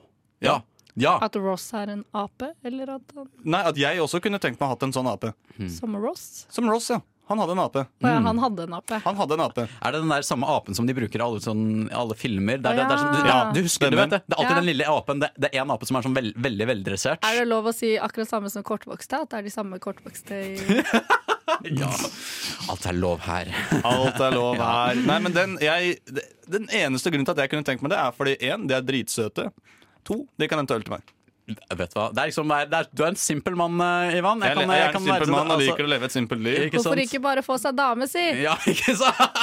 [0.43, 0.59] Ja.
[0.93, 1.17] ja.
[1.23, 4.69] At Ross er en ape, eller at han Nei, At jeg også kunne tenkt meg
[4.69, 5.33] å hatt en sånn ape.
[5.73, 6.45] som Ross?
[6.53, 7.01] Som Ross, ja.
[7.27, 7.81] Han hadde en ape.
[7.99, 8.07] Mm.
[8.07, 8.97] ja, han hadde en ape.
[9.03, 9.63] Han hadde en ape.
[9.83, 12.57] Er det den der samme apen som de bruker i alle, sånn, alle filmer?
[12.63, 12.85] Der, ja.
[12.87, 13.37] det, det sånn, du, Ja.
[13.51, 14.17] du husker det, vet du?
[14.23, 14.59] Det er alltid Ja.
[14.61, 15.19] den lille apen.
[15.23, 17.25] Det, det er en ape som er sånn veld, veldig veldressert.
[17.27, 19.19] Er det lov å si akkurat samme som kortvokste?
[19.25, 20.81] At det er de samme kortvokste i
[21.81, 21.89] Ja.
[22.71, 23.51] Alt er lov her.
[23.87, 24.95] Alt er lov her.
[25.07, 25.97] Nei, men den, jeg,
[26.47, 28.83] den eneste grunnen til at jeg kunne tenkt meg det, er fordi én, de er
[28.87, 29.49] dritsøte.
[30.07, 31.13] To, de kan hente øl til meg.
[31.47, 32.09] Vet du hva?
[32.11, 34.41] Det er liksom, det er, du er en simpel mann, eh, Ivan.
[34.43, 36.57] Jeg, jeg, er en simpel mann og liker å leve et simpelt liv.
[36.67, 37.03] Ikke Hvorfor sant?
[37.05, 38.23] ikke bare få seg dame, si?
[38.47, 39.39] Ja, ikke sant?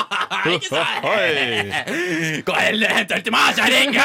[0.53, 2.45] ikke sant?
[2.45, 3.97] Gå heller og hent øl til meg, kjerring!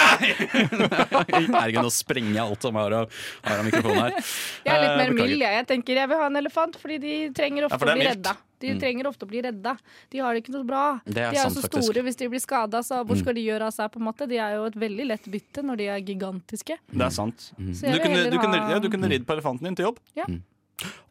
[1.20, 4.16] Herregud, nå sprenger jeg alt som har av, har av mikrofon her.
[4.64, 5.56] Jeg er litt Eh, mer mild, jeg.
[5.60, 8.08] Jeg tenker jeg vil ha en elefant, fordi de trenger ofte Ja, for å bli
[8.08, 8.36] redda.
[8.60, 9.78] De trenger ofte å bli redda.
[10.12, 10.84] De har det ikke noe bra.
[11.06, 11.84] Det er de er sant, så faktisk.
[11.90, 13.92] store hvis de blir skada, så hvor skal de gjøre av seg?
[13.92, 14.28] på en måte?
[14.28, 16.78] De er jo et veldig lett bytte når de er gigantiske.
[16.92, 17.52] Det er sant.
[17.56, 19.76] Så Du vil kunne, heller du, kunne, ha ja, du kunne ridd på elefanten din
[19.76, 20.00] til jobb.
[20.16, 20.26] Ja.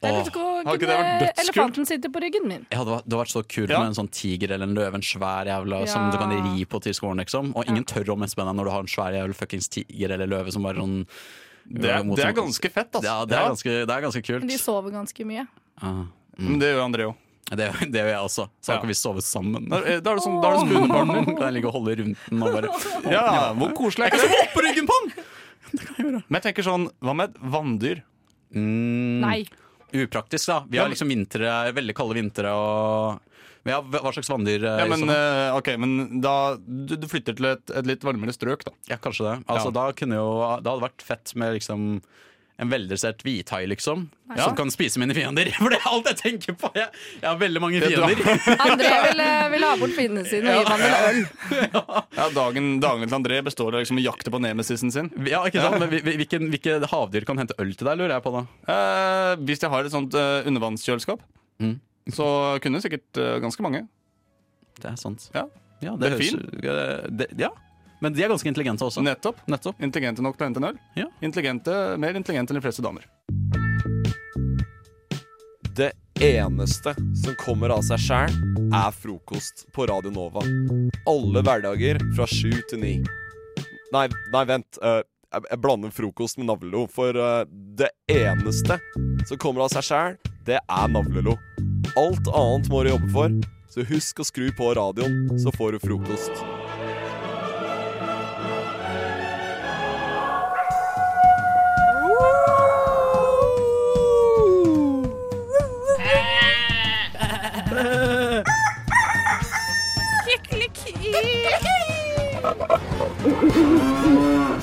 [0.01, 1.41] Eller vært dødskult?
[1.43, 2.63] elefanten sitter på ryggen min.
[2.73, 3.81] Ja, det, var, det hadde vært så kult Ja.
[3.83, 6.11] med en sånn tiger eller en løve, en svær jævla som Ja.
[6.13, 7.53] du kan ri på til skolen, liksom.
[7.55, 10.11] Og ingen tør å messe med deg når du har en svær jævla fuckings tiger
[10.15, 11.07] eller løve som bare sånn
[11.69, 13.05] Det er- det er ganske fett, altså.
[13.05, 13.49] Ja, det er Ja.
[13.51, 14.41] ganske, det er ganske kult.
[14.41, 15.47] Men de sover ganske mye.
[15.83, 16.07] Ah,
[16.39, 17.17] Men det gjør André òg.
[17.49, 18.45] Det, det gjør jeg også.
[18.61, 18.81] Så da Ja.
[18.83, 19.69] kan vi sove sammen.
[19.71, 21.37] Da er da er det sånn, da er det ditt.
[21.39, 22.73] Kan jeg ligge og holde rundt den og bare
[23.13, 24.51] Ja, hvor koselig er Jeg kan det?
[24.53, 26.23] på ryggen på den!
[26.29, 28.03] Men jeg tenker sånn, hva med et vanndyr?
[28.57, 29.39] Mm, Nei.
[29.93, 30.59] Upraktisk, da.
[30.69, 33.21] Vi har liksom vintre, veldig kalde vintre og
[33.65, 34.63] vi har, Hva slags vanndyr?
[34.65, 38.33] eh, Ja, men, eh, ok, men da du, du flytter til et, et litt varmere
[38.33, 38.73] strøk, da.
[38.89, 39.35] Ja, kanskje det.
[39.49, 39.77] Altså, Ja.
[39.81, 40.29] da kunne jo,
[40.63, 42.01] Det hadde vært fett med liksom
[42.59, 44.01] en veldressert hvithai, liksom.
[44.35, 44.45] Ja.
[44.49, 45.47] Som kan spise mine fiender.
[45.61, 46.71] For det er alt jeg tenker på!
[46.75, 46.89] Jeg,
[47.21, 48.41] jeg har veldig mange Det er fiender.
[48.73, 51.21] André vil, eh, vil ha bort fiendene sine og gi ham en øl.
[52.19, 55.11] Ja, dagen, dagen til André består av liksom å jakte på nemesisen sin.
[55.31, 55.79] Ja, ikke sant?
[55.85, 58.43] Men hvilke, hvilke havdyr kan hente øl til deg, lurer jeg på da?
[58.75, 61.23] Eh, hvis jeg har et sånt uh, undervannskjøleskap,
[61.59, 61.73] Mm.
[62.15, 62.25] så
[62.63, 63.81] kunne sikkert uh, ganske mange.
[64.79, 65.25] Det er sant.
[65.35, 65.47] Ja,
[65.83, 67.17] Ja, det er høres- fin.
[67.19, 67.49] det, ja.
[68.01, 69.03] Men de er ganske intelligente også.
[69.03, 69.41] Nettopp.
[69.51, 69.81] Nettopp.
[69.83, 70.79] Intelligente nok til å hente en øl.
[70.99, 71.09] Ja.
[71.25, 73.09] Intelligente, mer intelligente enn de fleste damer.
[75.79, 78.35] Det eneste som kommer av seg sjæl,
[78.75, 80.43] er frokost på Radio Nova.
[81.09, 82.95] Alle hverdager fra sju til ni.
[83.95, 84.81] Nei, nei, vent.
[84.83, 87.45] eh, jeg, blander frokost med navlelo, for eh,
[87.79, 88.79] det eneste
[89.29, 91.39] som kommer av seg sjæl, det er navlelo.
[91.97, 93.39] Alt annet må du jobbe for,
[93.71, 96.58] så husk å skru på radioen, så får du frokost.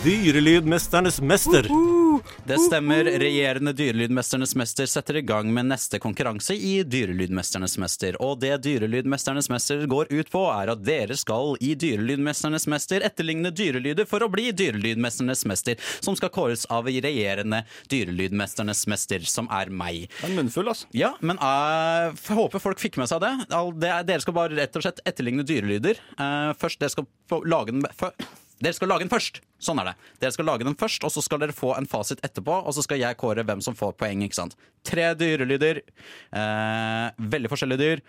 [0.06, 1.68] Dyrelydmesternes mester.
[2.48, 3.04] Det stemmer.
[3.20, 8.18] Regjerende Dyrelydmesternes mester setter i gang med neste konkurranse i Dyrelydmesternes mester.
[8.24, 13.52] Og det Dyrelydmesternes mester går ut på, er at dere skal i Dyrelydmesternes mester etterligne
[13.56, 19.74] dyrelyder for å bli Dyrelydmesternes mester, som skal kåres av regjerende Dyrelydmesternes mester, som er
[19.74, 20.06] meg.
[20.26, 20.90] En munnfull, altså.
[20.96, 23.34] Ja, men jeg håper folk fikk med seg det.
[23.50, 25.98] Er- Dere skal bare rett og slett etterligne dyrelyder.
[26.18, 27.06] Eh, først, dere skal
[27.46, 27.84] lage den
[28.64, 29.42] Dere skal lage den først.
[29.60, 29.94] Sånn er det.
[30.22, 32.56] Dere skal lage den først, og så skal dere få en fasit etterpå.
[32.64, 34.24] Og så skal jeg kåre hvem som får poeng.
[34.24, 34.56] ikke sant?
[34.88, 35.82] Tre dyrelyder.
[36.32, 38.04] Eh, veldig forskjellige dyr.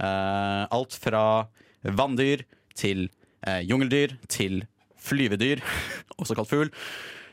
[0.00, 1.24] Eh, alt fra
[1.84, 2.46] vanndyr
[2.78, 3.08] til
[3.44, 4.62] eh, jungeldyr til
[5.00, 5.60] flyvedyr,
[6.20, 6.70] også kalt fugl.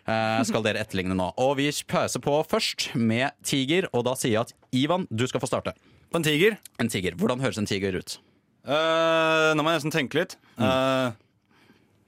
[0.08, 1.30] eh, skal dere etterligne nå.
[1.44, 5.44] Og vi pøser på først med tiger, og da sier jeg at Ivan, du skal
[5.44, 5.74] få starte.
[6.12, 6.56] På en tiger?
[6.80, 7.16] En tiger.
[7.20, 8.18] Hvordan høres en tiger ut?
[8.68, 10.38] Uh, nå må jeg nesten tenke litt.
[10.60, 11.12] Eh,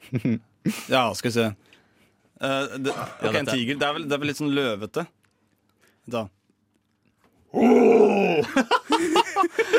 [0.96, 1.48] ja, skal vi se.
[2.40, 3.76] Uh, det, ok, En dette- tiger.
[3.82, 5.06] Det er, vel, det er vel litt sånn løvete.
[6.10, 6.26] Da.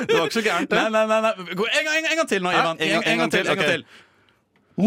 [0.07, 0.77] det var ikke så gærent, det.
[0.77, 1.33] Nei, nei, nei, nei.
[1.55, 2.77] Gå- En, gang, en, en gang til nå, Ivan.
[2.81, 3.47] En, en, gang til.
[3.47, 3.85] En gang til.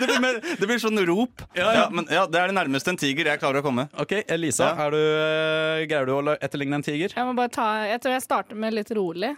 [0.00, 1.42] det, blir mer, det blir sånn rop.
[1.52, 1.72] Ja, ja.
[1.76, 3.84] Ja, men ja, Det er det nærmeste en tiger jeg klarer å komme.
[4.00, 4.86] Ok, Elisa, Ja.
[4.86, 7.12] er du, eh, greier du å la- etterligne en tiger?
[7.14, 9.32] Jeg må bare ta Jeg tror jeg starter med litt rolig.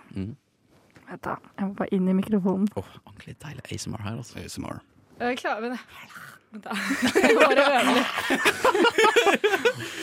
[1.07, 2.67] Vent da, Jeg må bare inn i mikrofonen.
[2.77, 4.39] Åh, Ordentlig deilig ASMR her, altså.
[4.43, 4.81] ASMR.
[5.21, 5.79] Jeg klarer men
[6.53, 6.73] Vent, da.
[7.23, 8.11] Jeg bare øver litt.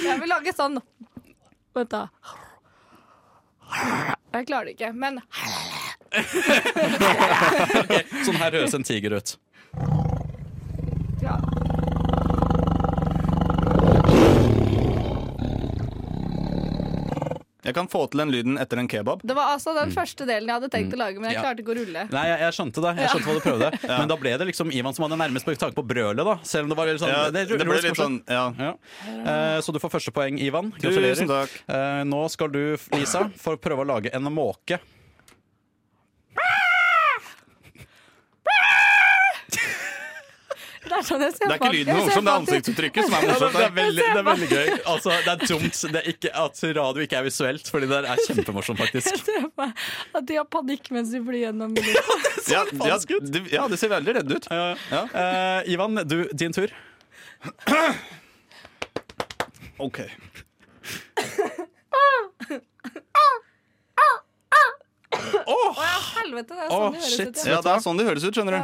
[0.03, 0.75] Jeg vil lage sånn.
[1.75, 2.03] Vent, da.
[4.33, 5.13] Jeg klarer det ikke, men
[7.83, 9.29] okay, Sånn her høres en tiger ut.
[11.23, 11.35] ja.
[17.63, 19.21] Jeg kan få til den lyden etter en kebab.
[19.23, 21.43] Det var altså den første delen jeg hadde tenkt å lage, men jeg Ja.
[21.45, 22.01] klarte ikke å rulle.
[22.11, 22.91] Nei, jeg, jeg skjønte det.
[22.99, 23.69] Jeg skjønte hva du prøvde.
[24.03, 26.35] Men da ble det liksom Ivan som hadde nærmest på tanke på brølet, da.
[26.43, 28.73] Selv om det var litt sånn Ja, det ble litt sånn, ja.
[29.07, 30.73] Eh, Så du får første poeng, Ivan.
[30.75, 31.47] Tusen Gratulerer.
[31.47, 31.55] takk.
[31.71, 32.61] Eh, Nå skal du,
[32.97, 34.79] Lisa, få prøve å lage en måke.
[40.83, 43.21] Det er sånn jeg ser Det er ikke lyden morsom, det er ansiktsuttrykket som er
[43.29, 43.53] morsomt.
[43.57, 44.67] det, er veldig, det er veldig gøy.
[44.93, 48.17] Altså, det er dumt det er ikke, at radio ikke er visuelt, Fordi det er
[48.27, 49.07] kjempemorsomt, faktisk.
[49.11, 49.69] Jeg ser meg
[50.19, 51.71] at de har panikk mens de flyr gjennom
[52.53, 54.45] Ja, ja, det, ja, det ser veldig redd ut.
[54.51, 54.57] Ja.
[54.91, 56.69] uh, Ivan, du, din tur.
[59.83, 59.99] OK.
[65.43, 65.79] Å oh,
[66.17, 67.27] helvete, det er sånn Åh, det høres shit.
[67.27, 67.37] ut.
[67.47, 68.61] Ja, det er sånn det høres ut, skjønner du.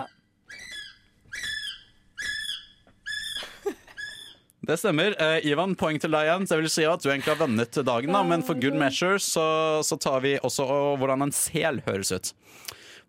[4.69, 5.15] Det stemmer.
[5.17, 6.43] Eh, Ivan, poeng til deg igjen.
[6.45, 8.19] Så jeg vil si at du egentlig har vunnet dagen, da.
[8.21, 9.45] men for good measure så,
[9.85, 12.29] så tar vi også og, hvordan en sel høres ut.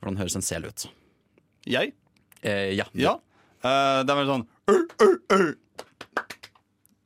[0.00, 0.86] Hvordan høres en sel ut?
[1.68, 1.92] Jeg?
[2.40, 2.86] Eh, ja.
[2.96, 3.18] Ja.
[3.60, 5.50] Eh, det er vel sånn ur, ur, ur.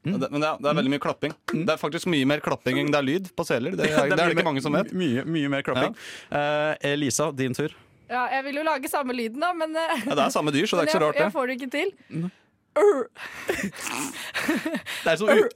[0.05, 0.21] Mm.
[0.21, 1.35] Det, men det er, det er veldig mye klapping.
[1.51, 3.75] Det er faktisk mye mer klapping enn det er lyd på seler.
[3.75, 4.95] Det, er, det er det ikke mange som vet.
[4.95, 5.99] Mye, mye mer klapping.
[6.31, 7.75] Eh, Elisa, din tur.
[8.07, 10.69] Ja, jeg vil jo lage samme lyden, da, men eh, Ja, det er samme dyr,
[10.69, 11.27] så det er ikke så rart, det.
[11.27, 11.95] Jeg får det ikke til.
[15.05, 15.53] Det er, så ut,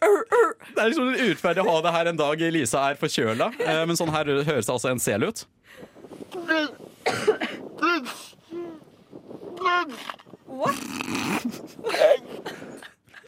[0.77, 4.29] liksom urettferdig å ha det her en dag Lisa er forkjøla, eh, men sånn her
[4.47, 5.45] høres det altså en sel ut.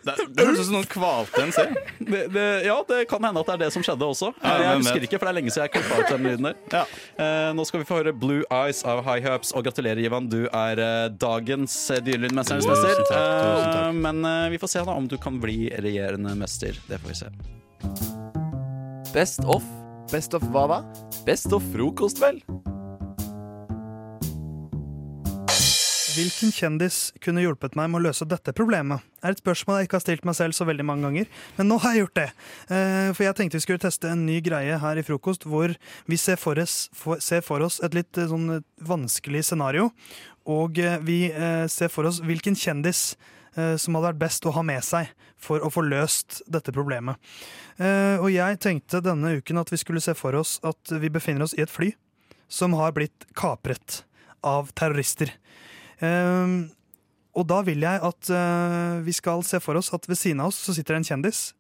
[0.01, 1.77] Det, det høres ut som noen kvalte en selv.
[1.99, 4.31] Det, det, ja, det kan hende at det er det som skjedde også.
[4.41, 6.95] Ja, jeg husker ikke, for det er lenge siden jeg klippa ut den lyden der.
[7.21, 10.31] Eh, nå skal vi få høre Blue Eyes av High Hopes, og gratulerer, Ivan.
[10.33, 13.05] Du er eh, dagens eh, dyrelydmesternes mester.
[13.11, 13.77] Takk.
[13.77, 16.81] Eh, men eh, vi får se da om du kan bli regjerende mester.
[16.89, 17.33] Det får vi se.
[19.13, 19.67] Best of.
[20.11, 20.83] Best of hva da?
[21.27, 22.41] Best of frokost, vel?
[26.11, 29.05] Hvilken kjendis kunne hjulpet meg med å løse dette problemet?
[29.21, 31.27] er et spørsmål jeg ikke har stilt meg selv så veldig mange ganger,
[31.59, 32.29] men nå har jeg gjort det.
[32.73, 35.75] Eh, For jeg tenkte vi skulle teste en ny greie her i frokost, hvor
[36.09, 39.91] vi ser for oss, for, ser for oss et litt eh, sånn eh, vanskelig scenario.
[40.51, 41.19] Og vi
[41.71, 43.13] ser for oss hvilken kjendis
[43.53, 47.21] som hadde vært best å ha med seg for å få løst dette problemet.
[48.25, 51.55] Og jeg tenkte denne uken at vi skulle se for oss at vi befinner oss
[51.59, 51.93] i et fly
[52.51, 54.01] som har blitt kapret
[54.41, 55.37] av terrorister.
[56.05, 56.59] Ehm,
[57.37, 60.51] og da vil jeg at eh, vi skal se for oss at ved siden av
[60.51, 61.51] oss så sitter det en kjendis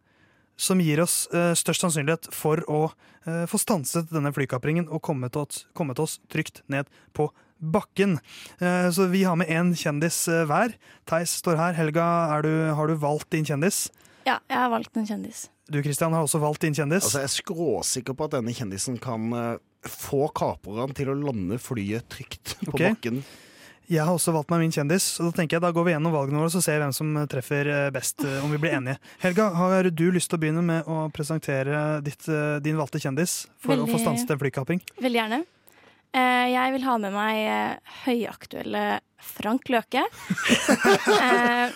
[0.60, 2.80] som gir oss eh, størst sannsynlighet for å
[3.24, 8.18] eh, få stanset denne flykapringen og kommet oss, kommet oss trygt ned på bakken.
[8.60, 10.76] Eh, så vi har med én kjendis hver.
[11.08, 11.78] Theis står her.
[11.80, 12.04] Helga,
[12.36, 13.86] er du, har du valgt din kjendis?
[14.28, 15.46] Ja, jeg har valgt en kjendis.
[15.70, 17.06] Du Christian, har også valgt din kjendis.
[17.06, 19.30] Altså, jeg er skråsikker på at denne kjendisen kan
[19.86, 22.90] få kaperne til å lande flyet trygt på okay.
[22.90, 23.22] bakken.
[23.90, 26.12] Jeg har også valgt meg min kjendis, og da tenker jeg da går vi gjennom
[26.14, 29.00] valgene våre og ser hvem som treffer eh, best, eh, om vi blir enige.
[29.18, 33.48] Helga, har du lyst til å begynne med å presentere ditt, eh, din valgte kjendis
[33.58, 34.84] for å få Veldig- stanset en flykapring?
[35.02, 35.40] Veldig gjerne.
[36.14, 38.84] Eh, jeg vil ha med meg eh, høyaktuelle
[39.18, 40.06] Frank Løke.
[41.26, 41.74] eh,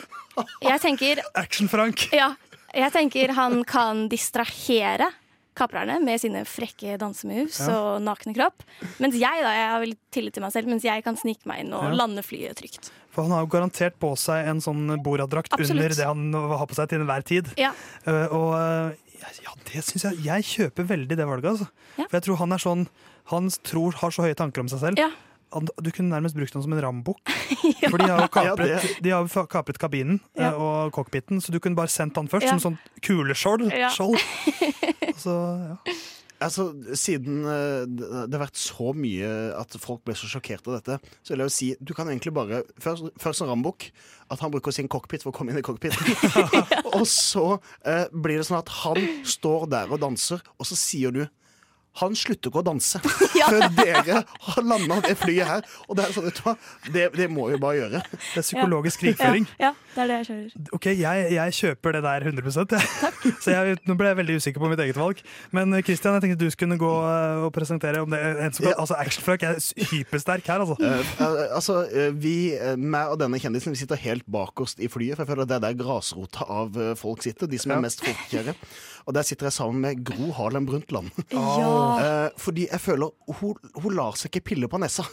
[0.70, 2.08] jeg tenker Action-Frank.
[2.14, 2.30] Ja.
[2.74, 5.10] Jeg tenker han kan distrahere
[5.54, 7.74] kaprerne med sine frekke dansemoves Ja.
[7.78, 8.62] og nakne kropp.
[8.98, 11.64] Mens jeg da, jeg har vel tillit til meg selv, mens jeg kan snike meg
[11.64, 11.94] inn og Ja.
[11.94, 12.90] lande flyet trygt.
[13.14, 16.74] For han har jo garantert på seg en sånn Borat-drakt under det han har på
[16.74, 17.46] seg til enhver tid.
[17.56, 17.70] Ja.
[18.06, 18.96] Uh, og eh,
[19.44, 21.68] ja, det syns jeg Jeg kjøper veldig det valget, altså.
[21.96, 22.88] For jeg tror han er sånn
[23.30, 24.98] Han tror har så høye tanker om seg selv.
[24.98, 25.08] Ja.
[25.54, 27.30] Du kunne nærmest brukt den som en rambukk.
[27.90, 30.50] For de har jo kapret, Ja, de har kapret kabinen Ja.
[30.50, 32.56] eh, og cockpiten, så du kunne bare sendt den først Ja.
[32.58, 33.70] som sånn kuleskjold.
[33.72, 33.90] Ja.
[33.94, 34.18] skjold.
[35.20, 35.30] Så,
[35.70, 35.76] ja.
[36.42, 36.64] Altså,
[36.98, 41.32] Siden eh, det har vært så mye at folk ble så sjokkert av dette, så
[41.32, 43.86] vil jeg jo si du kan egentlig bare Først, først en rambukk,
[44.34, 46.02] at han bruker sin cockpit for å komme inn i cockpiten.
[46.98, 51.14] og så eh, blir det sånn at han står der og danser, og så sier
[51.14, 51.22] du
[52.00, 55.66] han slutter ikke å danse før dere har landa det flyet her.
[55.88, 56.54] Og det er sånn, vet du hva,
[56.94, 58.00] det, det må vi bare gjøre.
[58.10, 59.46] Det er psykologisk krigføring.
[59.60, 60.70] Ja, ja, det er det jeg kjører.
[60.78, 63.12] Ok, jeg, jeg kjøper det der 100 jeg.
[63.44, 65.20] Så jeg, Nå ble jeg veldig usikker på mitt eget valg.
[65.54, 68.66] Men eh, Christian, jeg tenkte du skulle gå eh, og presentere om det en som
[68.72, 69.60] altså Actionfrøk er
[69.92, 70.76] hypersterk her, altså.
[70.80, 71.80] Uh, altså,
[72.18, 75.52] vi, meg og denne kjendisen vi sitter helt bakerst i flyet, for jeg føler at
[75.52, 77.50] det er der grasrota av folk sitter.
[77.50, 78.56] De som er mest folkekjære.
[79.04, 81.10] Og der sitter jeg sammen med Gro Harlem Brundtland.
[81.34, 81.72] Ja.
[82.00, 85.04] Eh, fordi jeg føler hun, hun lar seg ikke pille på nesa.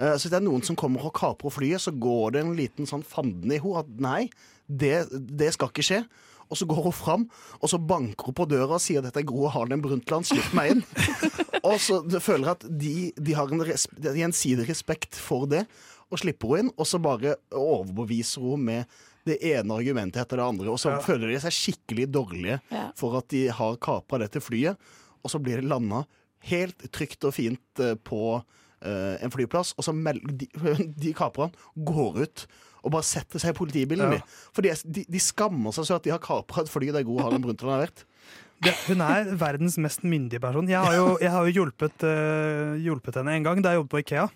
[0.00, 2.54] Eh, så hvis det er noen som kommer og kaprer flyet, så går det en
[2.58, 4.22] liten sånn fanden i henne at nei,
[4.66, 6.00] det, det skal ikke skje.
[6.46, 7.24] Og så går hun fram,
[7.58, 10.76] og så banker hun på døra og sier dette er Gro Harlem Brundtland, slipp meg
[10.76, 10.84] inn.
[11.66, 13.64] og så føler jeg at de, de har en
[14.20, 15.64] gjensidig respekt for det,
[16.06, 20.46] og slipper hun inn, og så bare overbeviser hun med det ene argumentet etter det
[20.46, 21.00] andre, og så Ja.
[21.04, 22.90] føler de seg skikkelig dårlige Ja.
[22.96, 24.76] for at de har kapra dette flyet,
[25.24, 26.04] og så blir det landa
[26.46, 28.42] helt trygt og fint eh, på
[28.86, 30.46] eh, en flyplass, og så mel de,
[31.02, 32.46] de kaprerne går ut
[32.86, 34.12] og bare setter seg i politibilen.
[34.14, 34.20] Ja.
[34.54, 37.18] For de, de, de skammer seg så at de har kapra et fly der Gro
[37.18, 38.04] Harlem Brundtland har vært.
[38.62, 40.68] Det, hun er verdens mest myndige person.
[40.70, 43.90] Jeg har jo, jeg har jo hjulpet, uh, hjulpet henne en gang da jeg jobbet
[43.90, 44.28] på Ikea.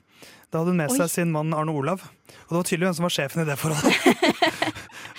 [0.50, 0.96] Da hadde hun med Oi.
[0.98, 2.02] seg sin mann Arne Olav.
[2.02, 3.94] Og det var tydelig hvem som var sjefen i det forholdet.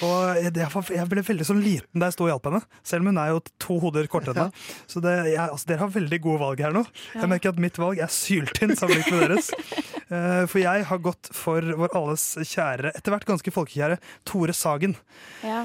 [0.05, 3.21] og jeg, ble veldig sånn liten da jeg sto og hjalp henne, selv om hun
[3.21, 4.63] er jo to hoder kortere enn meg.
[4.89, 6.83] Så det, jeg, altså, dere har veldig gode valg her nå.
[7.13, 9.51] Jeg merker at mitt valg er syltynt sammenlignet med deres.
[10.11, 13.95] Eh, for jeg har gått for vår alles kjære, etter hvert ganske folkekjære,
[14.27, 14.97] Tore Sagen.
[15.39, 15.61] Ja.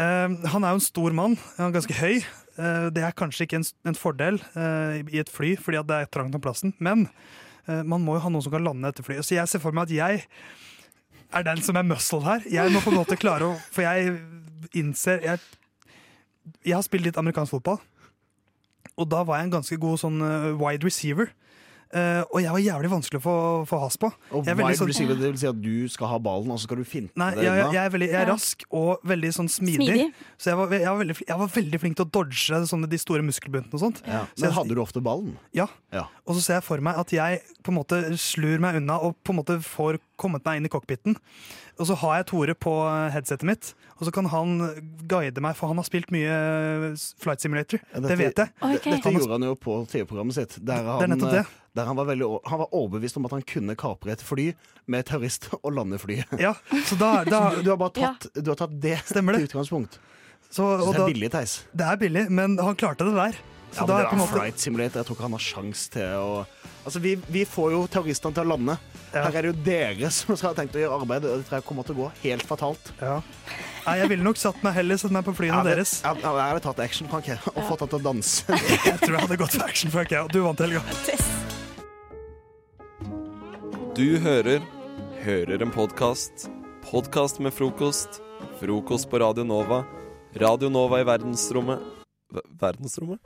[0.00, 2.14] Eh, han er jo en stor mann, han er ganske høy.
[2.16, 6.38] Eh, det er kanskje ikke en, en fordel i et fly, fordi det er trangt
[6.38, 7.10] om plassen, men
[7.68, 9.22] man må jo ha noen som kan lande etter flyet.
[9.22, 10.24] Så jeg ser for meg at jeg
[11.32, 12.44] er den som er muscle her.
[12.50, 14.16] Jeg må på en måte klare å For jeg
[14.76, 15.38] innser jeg,
[16.66, 17.78] Jeg har spilt litt amerikansk fotball,
[18.96, 21.30] og da var jeg en ganske god sånn eh, wide receiver.
[21.90, 24.12] Eh, og jeg var jævlig vanskelig å få, få has på.
[24.30, 26.68] Og Jeg er wide sånn- det vil si at du skal ha ballen, og så
[26.68, 29.30] skal du finte Nei, det jeg, jeg, jeg, er veldig, jeg er rask og veldig
[29.34, 29.88] sånn smidig.
[29.88, 30.06] Smidig.
[30.38, 33.00] Så jeg var, jeg, var veldig, jeg var veldig flink til å dodge sånne, de
[33.02, 34.02] store muskelbuntene og sånt.
[34.06, 34.22] Ja.
[34.36, 35.34] Så Men hadde du ofte ballen?
[35.52, 35.66] Ja.
[35.90, 36.06] Ja.
[36.26, 39.18] Og så ser jeg for meg at jeg på en måte slur meg unna og
[39.26, 41.16] på en måte får kommet meg inn i cockpiten.
[41.80, 42.72] Og så har jeg Tore på
[43.14, 44.50] headsetet mitt, og så kan han
[45.08, 46.34] guide meg, for han har spilt mye
[47.22, 47.80] Flight Simulator.
[47.94, 48.52] Ja, det vet jeg.
[48.60, 48.92] Okay.
[48.98, 50.58] Dette gjorde han jo på TV-programmet sitt.
[50.60, 51.42] Der Det er han, nettopp det.
[51.46, 54.50] eh, der han, var veldig, han var overbevist om at han kunne kapre et fly
[54.90, 56.28] med terrorist og lande flyet.
[56.46, 56.52] Ja,
[56.84, 59.48] så da, da Så du, du har bare tatt, du har tatt det Stemmer til
[59.48, 59.96] utgangspunkt.
[60.50, 61.56] Så, Så og det da, er billig, Theis.
[61.72, 63.40] det er billig, men han klarte det der.
[63.70, 64.98] Så Ja, da men er det på en er måte Flight Simulator.
[65.00, 66.46] Jeg tror ikke han har sjans til å
[66.80, 68.74] Altså, vi, vi får jo terroristene til å lande.
[69.12, 71.22] Her er det jo dere som skal ha tenkt å gjøre arbeid.
[71.26, 72.88] Det tror jeg kommer til å gå helt fatalt.
[73.02, 73.18] Ja.
[73.84, 75.92] Nei, jeg ville nok satt meg heller satt meg på flyene Ja, det- deres.
[76.02, 78.44] Ja, ja, jeg hadde tatt action, Frank, her, og fått han til å danse.
[78.88, 80.24] Jeg tror jeg hadde gått for action fuck, jeg.
[80.24, 80.80] og Du vant, Helga.
[84.00, 84.64] Du hører
[85.20, 86.48] Hører en podkast.
[86.88, 88.22] Podkast med frokost.
[88.58, 89.82] Frokost på Radio Nova.
[90.40, 91.99] Radio Nova i verdensrommet Ver-
[92.60, 93.20] Verdensrommet?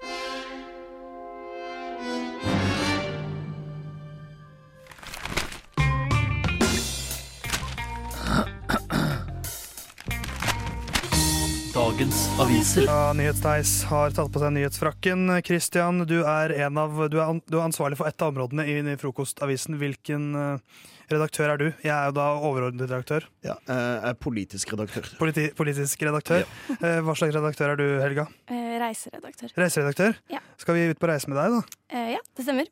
[12.40, 12.86] Aviser.
[12.88, 15.28] Ja, Nyhetsdeis har tatt på seg nyhetsfrakken.
[15.46, 18.64] Christian, du er, en av, du er, an, du er ansvarlig for ett av områdene
[18.70, 19.76] i Frokostavisen.
[19.80, 20.80] Hvilken eh,
[21.12, 21.66] redaktør er du?
[21.84, 23.26] Jeg er jo da overordnet redaktør.
[23.46, 25.10] Ja, jeg er politisk redaktør.
[25.20, 26.46] Politi politisk redaktør.
[26.84, 28.24] Eh, Hva slags redaktør er du, Helga?
[28.50, 29.52] Eh, reiseredaktør.
[29.60, 30.16] Reiseredaktør?
[30.32, 30.40] Ja.
[30.60, 31.78] Skal vi ut på reise med deg, da?
[31.94, 32.68] Eh, ja, det stemmer.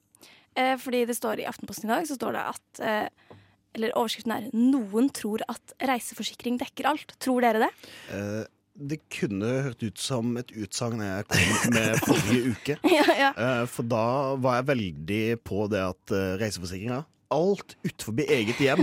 [0.59, 3.37] Eh, fordi det står i Aftenposten i dag, så står det at eh,
[3.72, 7.14] Eller overskriften er 'Noen tror at reiseforsikring dekker alt'.
[7.22, 7.70] Tror dere det?
[8.12, 8.42] Eh,
[8.74, 12.76] det kunne hørt ut som et utsagn jeg kom med forrige uke.
[12.88, 13.30] Ja, ja.
[13.37, 14.04] Eh, for da
[14.40, 18.82] var jeg veldig på det at uh, reiseforsikringa Alt utenfor eget hjem,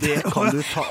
[0.00, 0.84] det kan du ta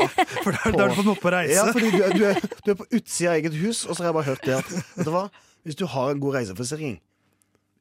[0.44, 1.56] For da er du på noe på reise.
[1.58, 4.04] Ja, fordi du, er- du, er, du er på utsida av eget hus, og så
[4.04, 5.24] har jeg bare hørt det at Vet du hva?
[5.66, 7.00] Hvis du har en god reiseforsikring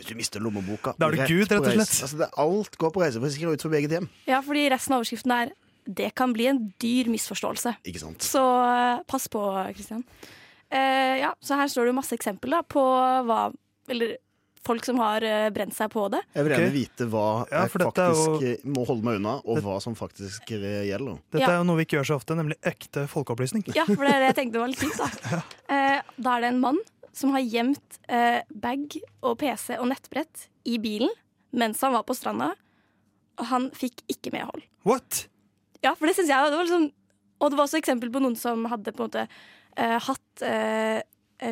[0.01, 1.93] Hvis du mister lommeboka Da er du Gud, rett og slett.
[2.07, 4.09] Altså, det, alt går på reiseforsikring utenfor eget hjem.
[4.29, 5.53] Ja, fordi resten av overskriften er
[5.87, 7.77] 'Det kan bli en dyr misforståelse'.
[7.85, 8.23] Ikke sant?
[8.23, 9.41] Så eh, pass på,
[9.77, 10.05] Kristian.
[10.71, 12.81] Eh, ja, så her står det masse eksempler da, på
[13.29, 13.53] hva
[13.89, 14.17] Eller
[14.65, 16.23] folk som har eh, brent seg på det.
[16.35, 19.35] Jeg vil gjerne vite hva Ja, jeg faktisk jo- faktisk eh, må holde meg unna,
[19.45, 21.19] og hva som faktisk eh, gjelder.
[21.31, 21.51] Dette Ja.
[21.51, 23.67] er jo noe vi ikke gjør så ofte, nemlig ekte folkeopplysning.
[23.77, 24.97] Ja, for det er det jeg tenkte var litt fint.
[24.97, 26.79] Da eh, Da er det en mann
[27.13, 31.11] som har gjemt eh, bag og PC og nettbrett i bilen
[31.53, 32.55] mens han var på stranda,
[33.39, 34.65] og han fikk ikke medhold.
[34.85, 35.29] What?
[35.85, 36.91] Ja, for det syns jeg det var liksom
[37.43, 39.25] Og det var også eksempel på noen som hadde på en måte
[39.77, 41.03] eh, hatt eh,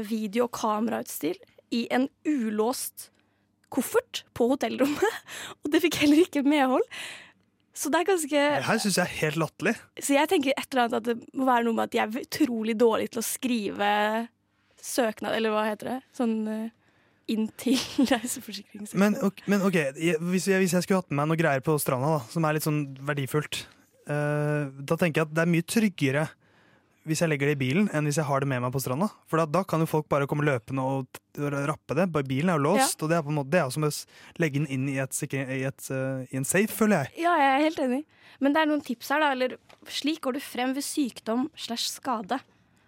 [0.09, 1.37] video- og kamerautstyr
[1.75, 3.11] i en ulåst
[3.73, 5.21] koffert på hotellrommet,
[5.65, 6.85] og det fikk heller ikke medhold.
[7.73, 9.73] Så det er ganske Det her syns jeg er helt latterlig.
[9.97, 12.27] Så jeg tenker et eller annet at det må være noe med at jeg er
[12.27, 13.91] utrolig dårlig til å skrive
[14.83, 15.99] søknad, eller hva heter det?
[16.17, 16.67] Sånn eh,
[17.33, 17.79] inn til
[18.13, 19.01] reiseforsikringsselskapet.
[19.01, 19.79] Men, okay, men OK,
[20.29, 22.59] hvis jeg, hvis jeg skulle hatt med meg noe greier på stranda da, som er
[22.59, 23.82] litt sånn verdifullt, eh,
[24.87, 26.29] da tenker jeg at det er mye tryggere
[27.03, 29.09] hvis jeg legger det i bilen, enn hvis jeg har det med meg på stranda.
[29.27, 31.19] For da, da kan jo folk bare komme løpende og
[31.67, 32.05] rappe det.
[32.15, 33.91] Bare Bilen er jo låst, og det er på en måte Det er som å
[34.39, 37.25] legge den inn i, et, i, et, eh, i en safe, føler jeg.
[37.25, 38.01] Ja, jeg er helt enig.
[38.39, 39.33] Men det er noen tips her, da.
[39.35, 39.57] Eller
[39.91, 42.39] slik går du frem ved sykdom slash skade.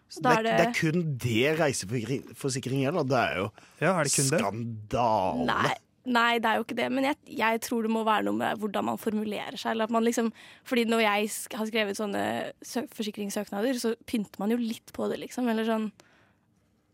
[0.06, 3.10] Så Det da er, det det er kun det reiseforsikring gjelder.
[3.10, 3.48] Det er jo
[3.82, 4.14] Ja, er det?
[4.14, 5.46] skandale.
[5.50, 5.74] Nei,
[6.06, 6.88] nei, det er jo ikke det.
[6.92, 9.72] Men jeg, jeg tror det må være noe med hvordan man formulerer seg.
[9.72, 10.32] Eller at man liksom,
[10.68, 12.24] fordi når jeg sk- har skrevet sånne
[12.94, 15.48] forsikringssøknader, så pynter man jo litt på det, liksom.
[15.52, 15.90] Eller sånn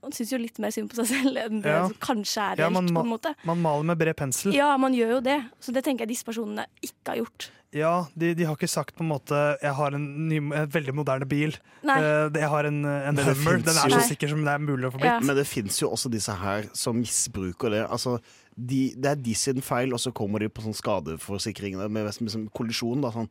[0.01, 1.83] Man syns jo litt mer synd på seg selv enn det Ja.
[1.91, 3.35] som kanskje er Ja, reelt, man, på en måte.
[3.45, 4.55] man maler med bred pensel.
[4.57, 5.35] Ja, man gjør jo det.
[5.61, 7.51] Så det tenker jeg disse personene ikke har gjort.
[7.77, 10.95] Ja, de, de har ikke sagt på en måte 'jeg har en, ny, en veldig
[10.97, 11.55] moderne bil'.
[11.85, 11.99] Nei.
[12.01, 13.61] Eh, jeg har en, en Hummer.
[13.63, 15.13] Den er så sikker som det er mulig å få blitt.
[15.13, 15.21] Ja.
[15.21, 17.85] Men det fins jo også disse her som misbruker det.
[17.87, 18.17] Altså,
[18.61, 22.33] de, det er de sin feil, og så kommer de på sånn skadeforsikringene med, med,
[22.33, 23.05] sånn kollisjon.
[23.05, 23.31] Da, sånn.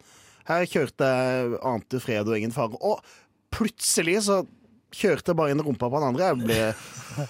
[0.49, 2.79] Her kjørte jeg, ante fred og ingen fare.
[2.81, 3.03] Og
[3.53, 4.41] plutselig så
[4.95, 6.31] kjørte bare inn rumpa på den andre.
[6.31, 6.59] Jeg ble,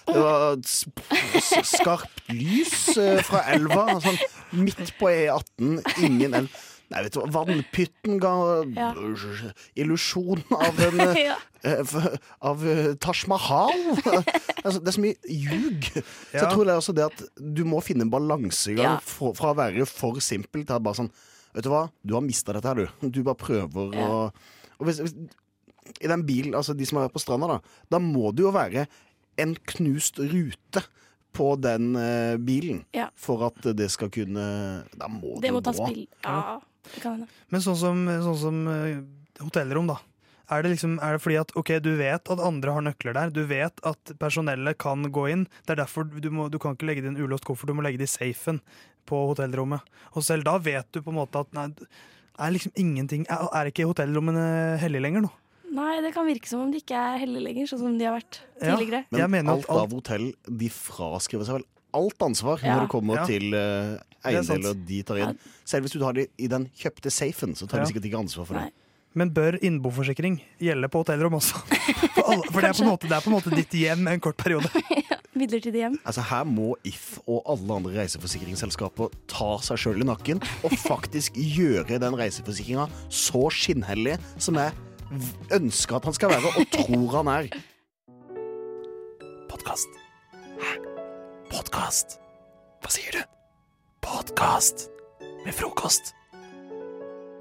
[0.07, 4.19] det var skarpt lys eh, fra elva, sånn
[4.63, 6.59] midt på E18, ingen elv.
[6.89, 8.31] Nei, vet du hva, vannpytten ga
[8.73, 8.87] Ja.
[9.77, 11.35] illusjon av en eh, Ja.
[11.63, 11.95] eh,
[12.41, 13.73] Av eh, Taj Mahal.
[14.65, 15.89] altså, det er så mye ljug.
[15.93, 18.95] Så jeg tror det er også det at du må finne en balansegang Ja.
[19.05, 21.11] fra, fra å være for simpel til at bare sånn
[21.49, 23.07] Vet du hva, du har mista dette her, du.
[23.09, 24.05] Du bare prøver Ja.
[24.05, 24.17] å
[24.79, 25.15] og hvis, hvis,
[25.99, 27.55] I den bilen, altså de som har vært på stranda, da,
[27.89, 28.83] da må det jo være
[29.41, 30.83] en knust rute
[31.35, 33.09] på den eh, bilen Ja.
[33.17, 34.45] for at det skal kunne
[34.95, 36.07] Da må det, Det må jo gå.
[36.23, 36.59] Ja.
[37.49, 39.01] Men sånn som, sånn som eh,
[39.43, 39.99] hotellrom, da.
[40.49, 43.33] Er det, liksom, er det fordi at ok, du vet at andre har nøkler der?
[43.33, 45.43] Du vet at personellet kan gå inn.
[45.67, 47.77] Det er derfor du, må, du kan ikke legge det i en ulåst koffert, du
[47.77, 48.57] må legge det i safen
[49.09, 49.85] på hotellrommet.
[50.17, 51.69] Og selv da vet du på en måte at nei,
[52.39, 55.31] er liksom ingenting Er, er ikke hotellrommene hellige lenger nå?
[55.75, 58.15] Nei, det kan virke som om de ikke er hellige lenger, sånn som de har
[58.15, 59.03] vært tidligere.
[59.13, 62.75] Ja, Men alt, alt av hotell de fraskriver seg vel alt ansvar Ja.
[62.75, 63.25] når det kommer Ja.
[63.25, 65.39] til uh, er eiendeler de tar inn.
[65.65, 67.85] Selv hvis du har det i den kjøpte safen, så tar Ja.
[67.85, 68.71] de sikkert ikke ansvar for det.
[69.15, 71.55] Men bør innboforsikring gjelde på hotellrom også?
[72.13, 74.37] For, alle, for det, er måte, det er på en måte ditt hjem en kort
[74.37, 74.69] periode.
[75.39, 75.95] Midlertidig hjem.
[76.05, 81.33] Altså Her må If og alle andre reiseforsikringsselskaper ta seg sjøl i nakken og faktisk
[81.33, 84.73] gjøre den reiseforsikringa så skinnhellig som jeg
[85.57, 87.49] ønsker at han skal være, og tror han er.
[89.49, 89.87] Podkast.
[90.61, 90.88] Hæ?
[91.49, 92.19] Podkast?
[92.83, 93.21] Hva sier du?
[94.05, 94.83] Podkast
[95.41, 96.11] med frokost.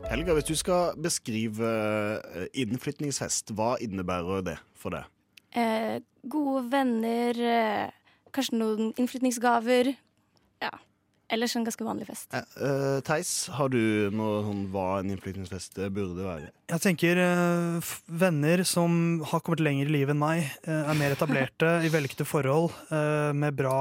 [0.08, 5.04] Helga, hvis du skal beskrive eh, innflytningsfest, hva innebærer det for deg?
[5.52, 9.92] Eh, gode venner, eh, kanskje noen innflytningsgaver.
[10.64, 10.72] Ja.
[11.28, 12.30] Ellers en ganske vanlig fest.
[12.32, 16.48] Eh, eh, Theis, har du noe sånn hva en innflytningsfest eh, burde være?
[16.72, 21.12] Jeg tenker eh, venner som har kommet lenger i livet enn meg, eh, er mer
[21.12, 23.76] etablerte i vellykkede forhold, eh, med bra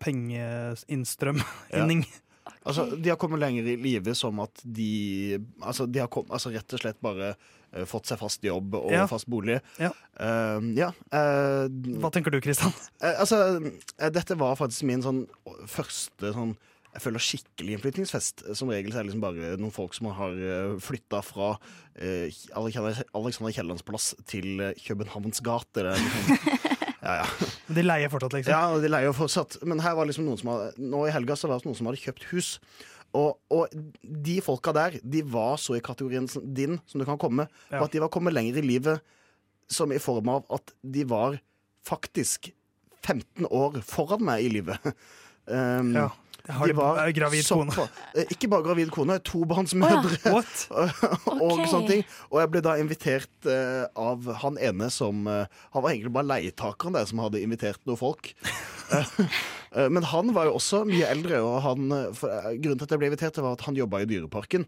[0.00, 2.06] pengeinnstrømning.
[2.66, 6.50] Altså, de har kommet lenger i livet som at de Altså, de har kom, altså
[6.52, 9.06] rett og slett bare uh, fått seg fast jobb og Ja.
[9.08, 9.56] fast bolig.
[9.80, 9.88] Ja.
[10.20, 10.90] Uh, ja.
[11.08, 11.64] Uh,
[12.02, 12.74] Hva tenker du, Kristian?
[13.00, 13.38] altså,
[14.12, 15.22] dette var faktisk min sånn
[15.72, 16.52] første sånn
[16.90, 18.44] jeg føler skikkelig innflytningsfest.
[18.58, 20.34] Som regel så er det liksom bare noen folk som har
[20.82, 21.52] flytta fra
[21.94, 25.70] eh, Alexander Kiellands plass til eh, Københavns gate.
[25.76, 27.50] Det er liksom, ja, ja.
[27.70, 28.52] De leier fortsatt, liksom.
[28.52, 29.60] Ja, de leier fortsatt.
[29.66, 31.88] Men her var liksom noen som hadde, nå i helga så var det noen som
[31.88, 32.50] hadde kjøpt hus.
[33.16, 33.72] Og, og
[34.02, 37.48] de folka der, de var så i kategorien din som du kan komme.
[37.70, 37.80] Ja.
[37.80, 39.02] Og at de var kommet lenger i livet
[39.70, 41.38] som i form av at de var
[41.86, 42.50] faktisk
[43.06, 44.78] 15 år foran meg i livet.
[45.50, 46.04] Um, Ja.
[46.48, 47.88] Har de var er gravid så- kone?
[48.14, 50.18] Eh, Ikke bare gravid kone, tobarnsmødre.
[50.32, 50.66] What?
[50.70, 51.68] og okay.
[51.70, 52.04] sånne ting.
[52.30, 56.30] Og jeg ble da invitert uh, av han ene som uh, Han var egentlig bare
[56.30, 58.32] leietakeren der som hadde invitert noen folk.
[58.90, 59.06] Eh,
[59.78, 62.88] eh, men han var jo også mye eldre, og han, eh, for, eh, grunnen til
[62.88, 64.64] at jeg ble invitert, var at han jobba i Dyreparken.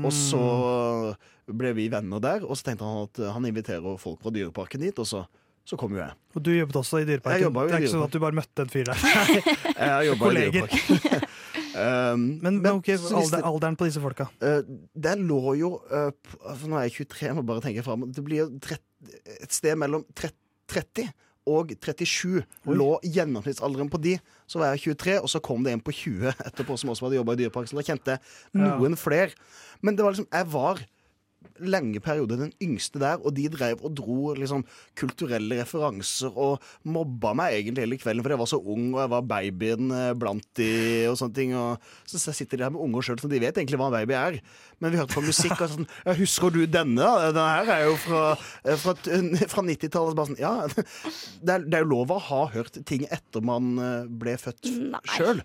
[0.00, 0.40] Og så
[1.46, 4.80] ble vi venner der, og så tenkte han at eh, han inviterer folk fra Dyreparken
[4.80, 5.26] dit, og så,
[5.66, 6.14] så kom jo jeg.
[6.36, 7.42] Og du jobbet også i Jeg Dyreparken.
[7.48, 9.00] jobbet jo det er ikke sånn at du bare møtte en fyr der.
[9.90, 10.44] Jeg jobbet i.
[10.54, 11.26] Dyreparken.
[11.82, 14.28] um, Men, men okay, alder, alderen på disse folka.
[14.40, 14.60] Uh,
[14.94, 18.06] det lå jo uh, p- altså Nå er jeg 23, må bare tenke frem.
[18.14, 21.10] Det blir jo trett- et sted mellom 30
[21.46, 22.40] og 37
[22.74, 24.16] lå gjennomsnittsalderen på de.
[24.50, 27.20] Så var jeg 23, og så kom det en på 20 etterpå som også hadde
[27.20, 27.70] jobba i Dyreparken.
[27.70, 29.30] Så da kjente jeg noen flere.
[29.82, 30.82] Men det var liksom Jeg var
[31.62, 34.64] lenge periode den yngste der, og de drev og dro liksom
[34.98, 39.12] kulturelle referanser og mobba meg egentlig hele kvelden, for jeg var så ung, og jeg
[39.14, 40.70] var babyen eh, blant de
[41.10, 41.54] og sånne ting.
[41.56, 44.18] Og så sitter de her med unger sjøl, så de vet egentlig hva en baby
[44.18, 44.40] er.
[44.80, 47.06] Men vi hørte på musikk, og sånn ja, 'Husker du denne?
[47.28, 48.24] Denne her er jo fra,
[48.64, 50.66] eh, fra, fra 90-tallet.' Så bare sånn, Ja,
[51.42, 54.68] det er, det er jo lov å ha hørt ting etter man eh, ble født
[55.16, 55.42] sjøl.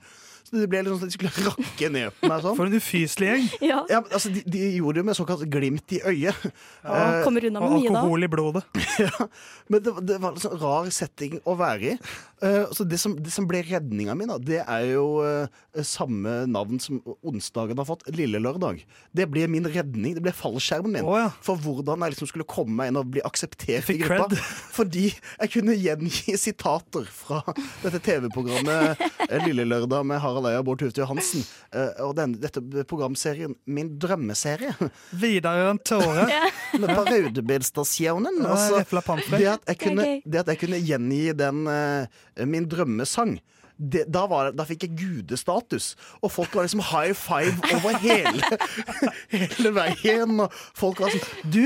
[0.51, 2.57] Det ble liksom sånn at de skulle rakke ned på meg sånn.
[2.59, 3.45] For en ufyselig gjeng.
[3.71, 3.77] Ja.
[3.89, 6.47] Ja, altså, de, de gjorde det med såkalt glimt i øyet.
[6.83, 7.99] Ja, Eh, kommer unna med Og mye da.
[8.01, 8.63] alkohol i blodet.
[9.05, 9.27] ja,
[9.71, 11.95] men det, det var en sånn rar setting å være i.
[12.41, 16.41] Eh, så det som, det som ble redninga mi, da, det er jo eh, samme
[16.49, 18.81] navn som onsdagen har fått, Lille Lørdag.
[19.15, 20.15] Det ble min redning.
[20.17, 21.07] Det ble fallskjermen min.
[21.07, 21.29] oh, ja.
[21.45, 24.27] For hvordan jeg liksom skulle komme meg inn og bli akseptert i gruppa.
[24.27, 24.37] cred.
[24.77, 27.43] Fordi jeg kunne gjengi sitater fra
[27.85, 31.45] dette TV-programmet eh, Lille Lørdag med Harald Eia og Bård Tufte Johansen.
[31.75, 34.73] Eh, og den, dette programserien Min drømmeserie.
[35.11, 36.27] Videre enn tåre.
[36.81, 38.41] Med på Raudebilstasjonen.
[38.45, 43.39] Altså, det, at jeg kunne, det at jeg kunne gjengi den eh, min drømmesang
[43.81, 45.95] det, da, var, da fikk jeg gudestatus.
[46.21, 48.59] Og folk var liksom high five over hele,
[49.33, 50.37] hele veien.
[50.45, 51.65] Og folk var sånn Du!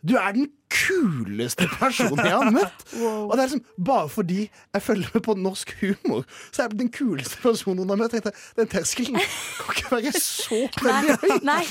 [0.00, 2.84] Du er den kuleste personen jeg har møtt!
[3.00, 6.78] Og det er liksom Bare fordi jeg følger med på norsk humor, så er jeg
[6.80, 8.14] den kuleste personen hun har møtt.
[8.16, 11.36] Jeg tenkte, Den terskelen kan ikke være så veldig høy.
[11.46, 11.64] Nei,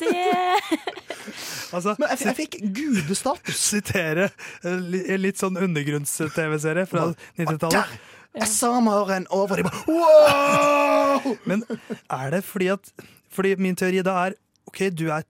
[0.00, 0.24] det
[1.76, 3.56] Altså, Men jeg, jeg fikk gudestatus.
[3.58, 4.28] sitere
[4.64, 7.96] en litt sånn undergrunns-TV-serie fra 90-tallet.
[8.36, 11.36] Jeg sa Maren over, de bare wow!
[11.48, 11.64] Men
[12.12, 12.90] er det fordi at
[13.32, 14.36] Fordi min teori da er
[14.68, 15.24] OK, du er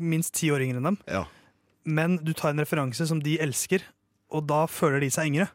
[0.00, 1.24] minst ti år yngre enn dem, Ja.
[1.86, 3.84] Men du tar en referanse som de elsker,
[4.34, 5.46] og da føler de seg yngre.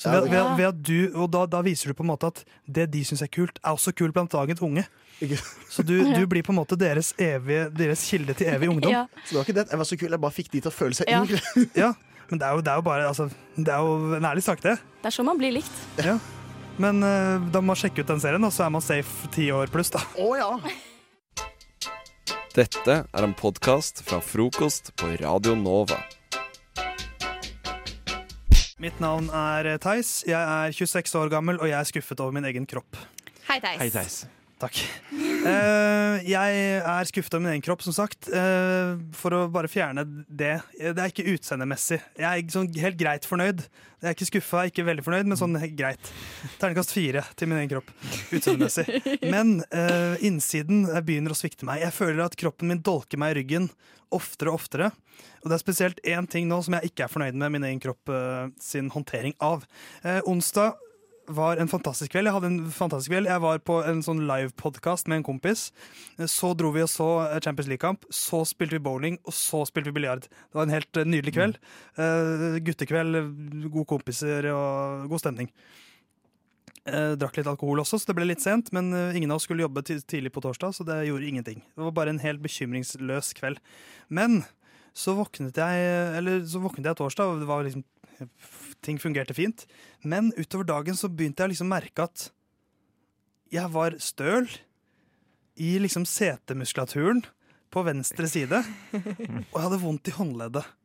[0.00, 2.38] Så ved, ved, ved at du, og da, da viser du på en måte at
[2.64, 4.86] det de syns er kult, er også kult blant dagens unge.
[5.68, 8.94] Så du, du blir på en måte deres, evige, deres kilde til evig ungdom.
[8.94, 9.02] Ja.
[9.26, 9.66] Så det var ikke det.
[9.74, 11.20] Jeg var så kul, jeg bare fikk de til å føle seg Ja.
[11.20, 11.42] yngre.
[11.82, 11.90] Ja,
[12.30, 13.26] men det er jo, det er jo bare altså,
[13.58, 14.78] Det er jo en ærlig sak, det.
[15.02, 15.82] Det er sånn man blir likt.
[16.00, 16.16] Ja.
[16.80, 19.50] Men uh, da må man sjekke ut den serien, og så er man safe ti
[19.52, 20.00] år pluss, da.
[20.16, 20.48] Å ja.
[22.60, 25.96] Dette er en podkast fra frokost på Radio Nova.
[28.82, 30.10] Mitt navn er Theis.
[30.28, 32.98] Jeg er 26 år gammel, og jeg er skuffet over min egen kropp.
[33.48, 34.26] Hei, Theis.
[34.60, 34.76] Takk.
[35.40, 38.28] Uh, jeg er skuffet over min egen kropp, som sagt.
[38.28, 40.58] Uh, for å bare fjerne det.
[40.76, 42.00] Det er ikke utseendemessig.
[42.20, 43.64] Jeg er sånn helt greit fornøyd.
[44.00, 46.12] Jeg er ikke skuffa, ikke veldig fornøyd, men sånn greit.
[46.60, 47.88] Terningkast fire til min egen kropp.
[48.36, 49.00] Utseendemessig.
[49.32, 51.80] Men uh, innsiden begynner å svikte meg.
[51.86, 53.72] Jeg føler at kroppen min dolker meg i ryggen
[54.14, 54.90] oftere og oftere.
[55.40, 57.82] Og det er spesielt én ting nå som jeg ikke er fornøyd med min egen
[57.82, 59.64] kropp eh, sin håndtering av.
[60.02, 60.76] Eh, onsdag
[61.34, 62.28] var en fantastisk kveld.
[62.28, 63.28] Jeg hadde en fantastisk kveld.
[63.30, 65.68] Jeg var på en sånn livepodkast med en kompis.
[66.30, 67.08] Så dro vi og så
[67.44, 68.06] Champions League-kamp.
[68.14, 70.26] Så spilte vi bowling, og så spilte vi biljard.
[70.26, 71.60] Det var en helt eh, nydelig kveld.
[71.98, 73.20] Uh, guttekveld,
[73.68, 75.52] gode kompiser og god stemning.
[76.88, 78.72] Uh, drakk litt alkohol også, så det ble litt sent.
[78.76, 81.62] Men ingen av oss skulle jobbe tidlig på torsdag, så det gjorde ingenting.
[81.74, 83.62] Det var bare en helt bekymringsløs kveld.
[84.08, 84.42] Men
[84.96, 87.84] så våknet jeg Eller så våknet jeg torsdag, og det var liksom
[88.90, 89.66] ting fungerte fint.
[90.02, 92.28] Men utover dagen så begynte jeg å liksom merke at
[93.50, 94.46] jeg var støl
[95.60, 97.24] i liksom setemuskulaturen
[97.70, 98.62] på venstre side.
[98.92, 100.76] Og jeg hadde vondt i håndleddet.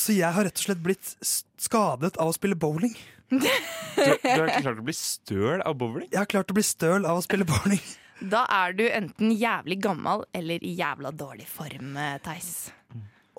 [0.00, 1.14] Så jeg har rett og slett blitt
[1.60, 2.94] skadet av å spille bowling.
[3.30, 6.08] Du, du har klart å bli støl av bowling?
[6.10, 7.82] Jeg har klart å bli støl av å spille bowling.
[8.20, 12.70] Da er du enten jævlig gammel eller i jævla dårlig form, eh, Theis.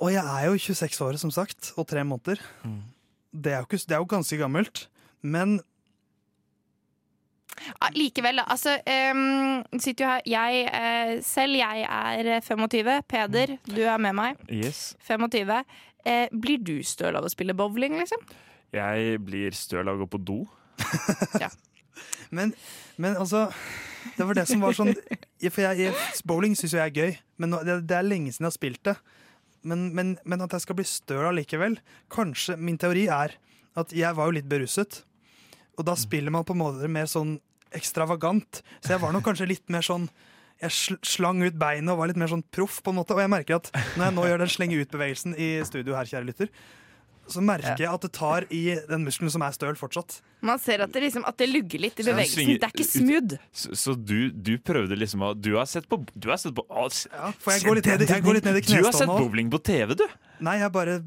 [0.01, 2.41] Og jeg er jo 26 år, som sagt, og tre måneder.
[3.31, 4.87] Det, er jo ikke, det er jo ganske gammelt.
[5.21, 5.59] Men
[7.61, 8.45] Ja, likevel, da.
[8.49, 8.77] Altså,
[9.13, 13.01] um, sitter jo her Jeg uh, selv, jeg er 25.
[13.07, 14.45] Peder, du er med meg.
[14.49, 14.95] Yes.
[15.07, 15.51] 25.
[16.07, 18.23] Uh, blir du støl av å spille bowling, liksom?
[18.73, 20.39] Jeg blir støl av å gå på do.
[22.31, 22.53] Men,
[22.95, 23.51] men altså
[24.17, 24.93] Det var det som var sånn
[25.53, 25.95] For jeg, jeg,
[26.27, 28.55] Bowling syns jo jeg er gøy, men nå, det, det er lenge siden jeg har
[28.55, 28.93] spilt det.
[29.67, 31.75] Men, men, men at jeg skal bli støl allikevel
[32.09, 33.35] Kanskje Min teori er
[33.77, 35.03] at jeg var jo litt beruset.
[35.79, 37.37] Og da spiller man på en måte mer sånn
[37.71, 38.59] ekstravagant.
[38.83, 40.09] Så jeg var nok kanskje litt mer sånn
[40.61, 42.81] jeg slang ut beinet og var litt mer sånn proff.
[42.83, 45.49] på en måte Og jeg merker at når jeg nå gjør den slenge ut-bevegelsen i
[45.65, 46.51] studio her, kjære lytter,
[47.29, 50.17] så merker jeg at det tar i den muskelen som er støl fortsatt.
[50.41, 52.33] Man ser at det, liksom, at det lugger litt i bevegelsen.
[52.41, 53.35] svinger Det er ikke smooth.
[53.53, 56.65] Så, så du, du prøvde liksom å Du har sett på, du har sett på
[56.67, 57.05] å, s-
[57.39, 59.61] for jeg går, litt ned jeg går litt ned i Du har sett bowling på
[59.63, 60.07] TV, du.
[60.41, 60.97] Nei, jeg bare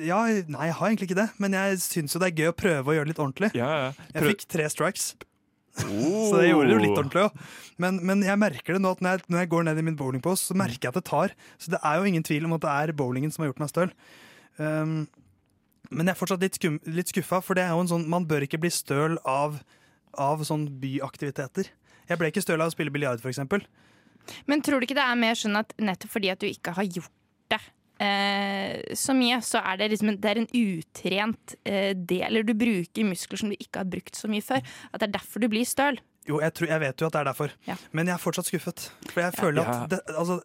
[0.00, 2.56] ja, Nei, jeg har egentlig ikke det, men jeg syns jo det er gøy å
[2.56, 3.52] prøve å gjøre det litt ordentlig.
[3.58, 5.10] Jeg fikk tre strikes.
[5.80, 7.42] Så det gjorde det jo litt ordentlig òg.
[7.80, 9.96] Men, men jeg merker det nå at når jeg, når jeg går ned i min
[9.98, 11.34] bowlingpost, så merker jeg at det tar.
[11.62, 13.70] Så det er jo ingen tvil om at det er bowlingen som har gjort meg
[13.72, 13.92] støl.
[14.60, 14.96] Um,
[15.90, 18.26] men jeg er fortsatt litt, skum, litt skuffa, for det er jo en sånn, man
[18.30, 19.58] bør ikke bli støl av,
[20.18, 21.70] av sånn byaktiviteter.
[22.10, 23.42] Jeg ble ikke støl av å spille biljard, f.eks.
[24.46, 26.86] Men tror du ikke det er mer sånn at nettopp fordi at du ikke har
[26.86, 27.10] gjort
[27.50, 27.58] det
[28.04, 32.46] eh, så mye, så er det liksom en, det er en utrent eh, del, eller
[32.46, 34.62] du bruker muskler som du ikke har brukt så mye før.
[34.92, 35.98] At det er derfor du blir støl.
[36.28, 37.54] Jo, jeg, tror, jeg vet jo at det er derfor.
[37.66, 37.74] Ja.
[37.96, 38.90] Men jeg er fortsatt skuffet.
[39.10, 39.78] For jeg føler Ja.
[39.86, 40.40] at det, altså,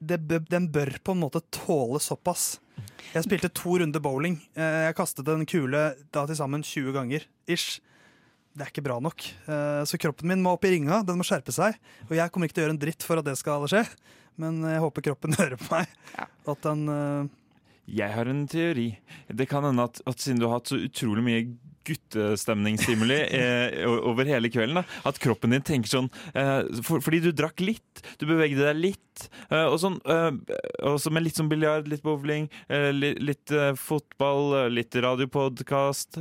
[0.00, 2.54] det, den bør på en måte tåle såpass.
[3.14, 4.36] Jeg spilte to runder bowling.
[4.54, 7.24] Eh, Jeg kastet en kule da til sammen 20 ganger.
[7.48, 7.80] Ish.
[8.58, 9.22] Det er ikke bra nok.
[9.48, 11.02] Eh, Så kroppen min må opp i ringa.
[11.06, 11.76] Den må skjerpe seg.
[12.10, 13.84] Og jeg kommer ikke til å gjøre en dritt for at det skal skje.
[14.38, 15.88] Men jeg håper kroppen hører på meg.
[16.46, 17.28] At den eh,
[18.02, 18.90] Jeg har en teori.
[19.32, 21.42] Det kan hende at, at siden du har hatt så utrolig mye
[21.88, 27.30] guttestemningsstimuli eh, over hele kvelden, da, at kroppen din tenker sånn eh, for, Fordi du
[27.36, 30.30] drakk litt, du bevegde deg litt, eh, og sånn eh,
[30.88, 36.18] også med litt sånn biljard, litt bowling, eh, li, litt eh, fotball, eh, litt radiopodkast,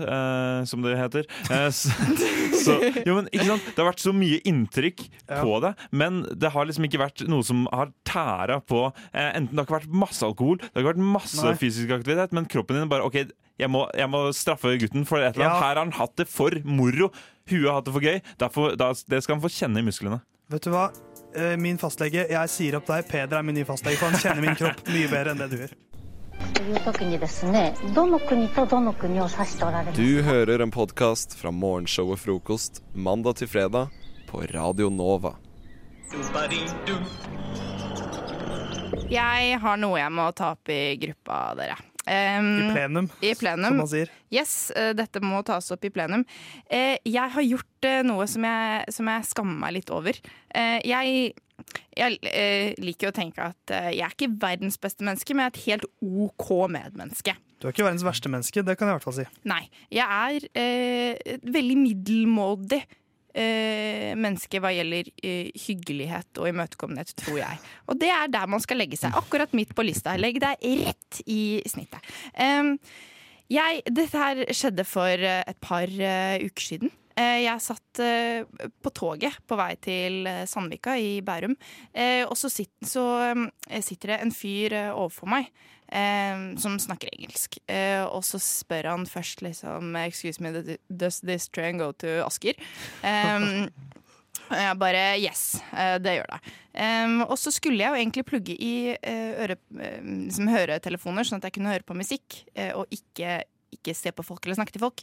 [0.67, 1.27] som det heter.
[1.73, 1.91] Så,
[2.63, 3.67] så Jo, men ikke sant?
[3.73, 7.45] Det har vært så mye inntrykk på det, men det har liksom ikke vært noe
[7.45, 10.93] som har tæra på eh, Enten det har ikke vært masse alkohol, det har ikke
[10.93, 11.57] vært masse Nei.
[11.59, 13.19] fysisk aktivitet, men kroppen din bare OK,
[13.57, 15.57] jeg må, jeg må, straffe gutten for et eller annet.
[15.57, 15.63] Ja.
[15.63, 17.09] Her har han hatt det for moro.
[17.49, 18.19] Huet har hatt det for gøy.
[18.37, 20.21] Derfor, da, det skal han få kjenne i musklene.
[20.51, 20.87] Vet du hva?
[21.35, 23.07] Eh, min fastlege, jeg sier opp deg.
[23.09, 25.57] Peder er min nye fastlege, for han kjenner min kropp mye bedre enn det du
[25.63, 25.75] gjør.
[29.97, 33.89] Du hører en podkast fra morgenshow og Frokost mandag til fredag
[34.29, 35.33] på Radio Nova.
[39.07, 41.77] Jeg har noe jeg må ta opp i gruppa, dere.
[42.07, 43.71] I plenum, I plenum.
[43.71, 44.11] som man sier.
[44.33, 46.23] Yes, eh, dette må tas opp i plenum.
[46.69, 50.17] Eh, jeg har gjort eh, noe som jeg, som jeg skammer meg litt over.
[50.57, 51.33] Jeg
[51.97, 55.49] jeg eh, liker å tenke at eh, jeg er ikke verdens beste menneske, men jeg
[55.49, 57.33] er et helt OK medmenneske.
[57.57, 59.25] Du er ikke verdens verste menneske, det kan jeg i hvert fall si.
[59.49, 59.63] Nei.
[59.93, 62.83] Jeg er eh, veldig middelmådig
[63.37, 67.61] eh, menneske hva gjelder eh, hyggelighet og imøtekommenhet, tror jeg.
[67.87, 69.15] Og det er der man skal legge seg.
[69.17, 70.17] Akkurat midt på lista.
[70.19, 72.01] Legg deg rett i snittet.
[72.33, 72.75] Em,
[73.53, 76.91] jeg, dette her skjedde for eh, et par eh, uker siden.
[77.17, 78.43] Eh, Jeg satt eh,
[78.83, 81.55] på toget på vei til eh, Sandvika i Bærum,
[81.95, 85.49] eh, og så, sitt, så eh, sitter det en fyr eh, overfor meg.
[85.91, 87.59] Eh, som snakker engelsk.
[87.67, 90.53] Eh, og så spør han først liksom Excuse me,
[90.89, 92.57] does this train go to Asker?
[93.03, 93.67] Um,
[94.47, 96.55] og jeg bare Yes, eh, det gjør det.
[96.77, 101.49] Um, og så skulle jeg jo egentlig plugge i eh, øre, liksom høretelefoner, sånn at
[101.49, 102.43] jeg kunne høre på musikk,
[102.77, 103.41] og ikke,
[103.73, 105.01] ikke se på folk eller snakke til folk.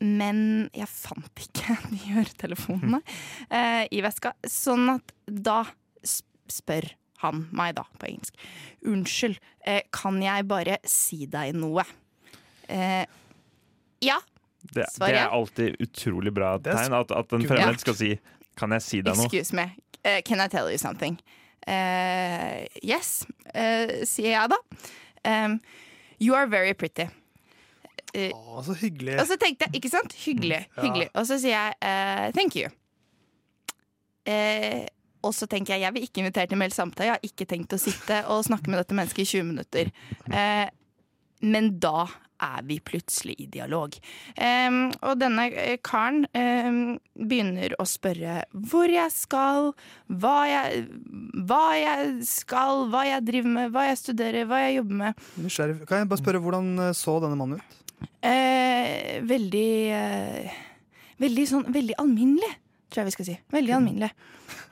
[0.00, 0.38] Men
[0.76, 3.02] jeg fant ikke de høretelefonene
[3.90, 5.64] i veska, sånn at da
[6.46, 6.88] spør
[7.22, 8.34] han meg da på engelsk.
[8.86, 11.84] Unnskyld, eh, kan jeg bare si deg noe?
[12.68, 13.04] Eh,
[14.04, 14.18] ja,
[14.66, 18.18] Det, det er alltid utrolig bra tegn at, at en fremmed skal si
[18.56, 19.24] 'kan jeg si deg noe'?
[19.28, 19.68] Excuse me,
[20.04, 21.20] uh, can I tell you something?
[21.68, 24.58] Uh, yes, uh, sier jeg da.
[25.24, 25.60] Um,
[26.18, 27.06] you are very pretty.
[28.16, 29.18] Uh, Å, så hyggelig.
[29.20, 30.12] og så tenkte jeg, ikke sant?
[30.24, 30.66] Hyggelig.
[30.76, 30.82] Ja.
[30.82, 31.08] hyggelig.
[31.14, 32.70] Og så sier jeg uh, thank you.
[35.24, 37.08] Og så tenker jeg jeg vil ikke invitere til mer samtale.
[37.08, 39.90] Jeg har ikke tenkt å sitte og snakke med dette mennesket i 20 minutter.
[40.30, 40.68] Eh,
[41.46, 42.06] men da
[42.42, 43.94] er vi plutselig i dialog.
[44.36, 46.68] Eh, og denne eh, karen eh,
[47.16, 49.70] begynner å spørre hvor jeg skal,
[50.12, 50.82] hva jeg,
[51.48, 55.26] hva jeg skal, hva jeg driver med, hva jeg studerer, hva jeg jobber med.
[55.40, 55.80] Nysgjerrig.
[55.88, 57.82] Kan jeg bare spørre, hvordan eh, så denne mannen ut?
[58.20, 59.68] Eh, veldig
[61.16, 62.50] Veldig sånn Veldig alminnelig,
[62.90, 63.36] tror jeg vi skal si.
[63.54, 64.12] Veldig alminnelig.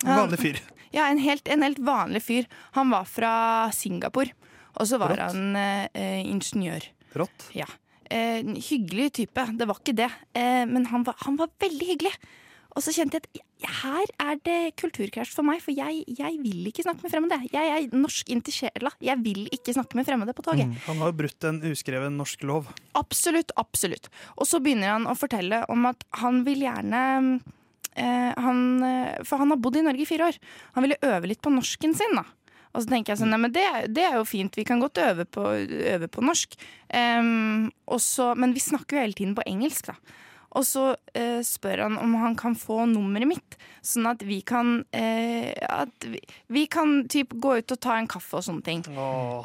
[0.05, 0.61] En vanlig fyr.
[0.95, 2.47] Ja, en helt, en helt vanlig fyr.
[2.79, 3.33] Han var fra
[3.75, 4.31] Singapore,
[4.79, 5.35] og så var Rått.
[5.35, 6.87] han eh, ingeniør.
[7.19, 7.49] Rått.
[7.57, 7.67] Ja.
[8.11, 10.11] Eh, hyggelig type, det var ikke det.
[10.39, 12.15] Eh, men han var, han var veldig hyggelig.
[12.75, 16.67] Og så kjente jeg at her er det kulturkrasj for meg, for jeg, jeg vil
[16.69, 17.39] ikke snakke med fremmede.
[17.55, 18.91] Jeg er norsk inn sjela.
[19.03, 20.67] Jeg vil ikke snakke med fremmede på toget.
[20.67, 20.81] Mm.
[20.89, 22.73] Han har jo brutt en uskreven norsk lov.
[22.99, 24.11] Absolutt, absolutt.
[24.35, 27.05] Og så begynner han å fortelle om at han vil gjerne
[27.97, 30.39] han, eh, For han har bodd i Norge i fire år.
[30.75, 32.25] Han ville øve litt på norsken sin, da.
[32.75, 33.63] Og så tenker jeg sånn, nei, men det,
[33.95, 35.45] det er jo fint, vi kan godt øve på,
[35.95, 36.57] øve på norsk.
[36.93, 39.95] Um, og så- men vi snakker jo hele tiden på engelsk, da.
[40.57, 44.85] Og så uh, spør han om han kan få nummeret mitt, sånn at vi kan
[44.95, 48.85] uh, At vi, vi kan typ gå ut og ta en kaffe og sånne ting.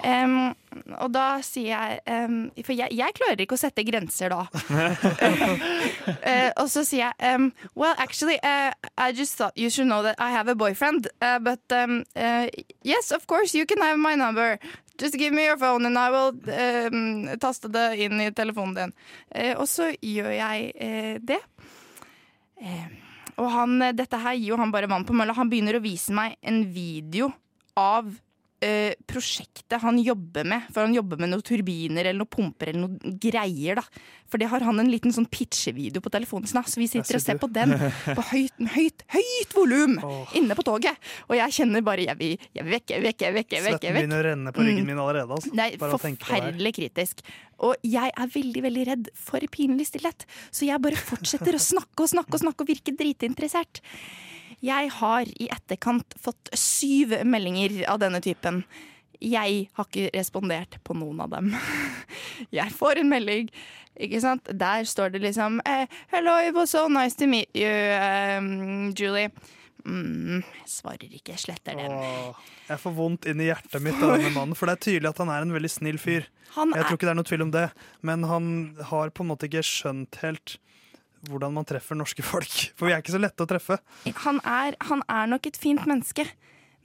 [0.05, 0.53] Em,
[0.99, 4.43] og da sier jeg um, For jeg, jeg klarer ikke å sette grenser da.
[4.69, 10.03] uh, og så sier jeg um, Well, actually, uh, I just thought you should know
[10.03, 11.07] that I have a boyfriend.
[11.21, 12.03] Uh, but um,
[12.83, 14.59] yes, of course, you can have my number.
[14.97, 16.33] Just give me your phone and I will
[17.39, 18.93] taste det inn i telefonen din.
[19.55, 20.73] Og så gjør jeg
[21.23, 21.39] det.
[23.39, 25.37] Og han, dette her gir jo han bare vann på mølla.
[25.37, 27.31] Han begynner å vise meg en video
[27.79, 28.11] av
[28.61, 30.67] eh, prosjektet han jobber med.
[30.73, 33.79] For han jobber med noen turbiner eller noen pumper eller noen greier.
[33.79, 33.83] da.
[34.29, 36.61] For det har han en liten sånn pitchevideo på telefonen sin.
[36.63, 37.73] Så vi sitter og ser på den
[38.17, 39.97] på høyt, høyt, høyt volum
[40.37, 40.97] inne på toget.
[41.29, 43.57] Og jeg kjenner bare Jeg vil, jeg vil vekk, jeg vil vekk, jeg vil vekk.
[43.79, 44.87] Svetten begynner å renne på ryggen Mm.
[44.93, 45.35] min allerede.
[45.35, 45.53] Altså.
[45.53, 47.21] Nei, forferdelig kritisk.
[47.59, 52.05] Og jeg er veldig veldig redd for pinlig stillhet, så jeg bare fortsetter å snakke
[52.05, 53.81] og snakke og snakke og virke dritinteressert.
[54.65, 58.63] Jeg har i etterkant fått syv meldinger av denne typen.
[59.19, 61.51] Jeg har ikke respondert på noen av dem.
[62.59, 63.49] Jeg får en melding,
[63.99, 64.47] ikke sant.
[64.47, 69.27] Der står det liksom eh, Hello, it was so nice to meet you, um, Julie.
[69.87, 71.93] Mm, jeg svarer ikke, jeg sletter den.
[71.93, 75.09] Åh, jeg får vondt inn i hjertet mitt av denne mannen, for det er tydelig
[75.13, 76.27] at han er en veldig snill fyr.
[76.57, 77.65] Han jeg tror ikke det er noe tvil om det,
[78.05, 78.49] men han
[78.91, 80.57] har på en måte ikke skjønt helt
[81.27, 82.57] hvordan man treffer norske folk.
[82.79, 83.79] For vi er ikke så lette å treffe.
[84.25, 86.27] han er, han er nok et fint menneske,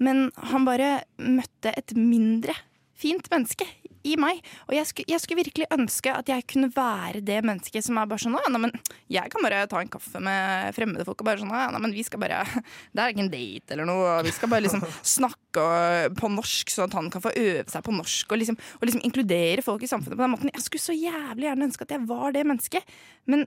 [0.03, 2.57] men han bare møtte et mindre
[2.99, 3.67] fint menneske
[4.05, 4.41] i meg.
[4.69, 8.09] Og jeg skulle, jeg skulle virkelig ønske at jeg kunne være det mennesket som er
[8.11, 8.75] bare sånn nei, men
[9.13, 12.05] Jeg kan bare ta en kaffe med fremmede folk og bare sånn nei, men vi
[12.07, 12.43] skal bare
[12.93, 14.19] Det er ikke en date eller noe.
[14.27, 14.85] Vi skal bare liksom
[15.17, 15.67] snakke
[16.19, 18.33] på norsk, sånn at han kan få øve seg på norsk.
[18.35, 20.53] Og liksom, og liksom inkludere folk i samfunnet på den måten.
[20.53, 22.97] Jeg skulle så jævlig gjerne ønske at jeg var det mennesket.
[23.31, 23.47] Men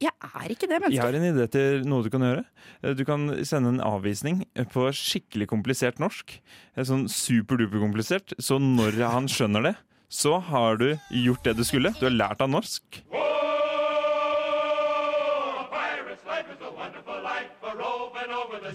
[0.00, 2.44] jeg er ikke det Jeg har en idé til noe du kan gjøre.
[2.82, 6.38] Eh, Du kan sende en avvisning på skikkelig komplisert norsk.
[6.76, 8.32] Eh, Sånn superduper komplisert.
[8.38, 9.74] Så når han skjønner det,
[10.08, 11.92] så har du gjort det du skulle.
[11.98, 13.02] Du har lært av norsk.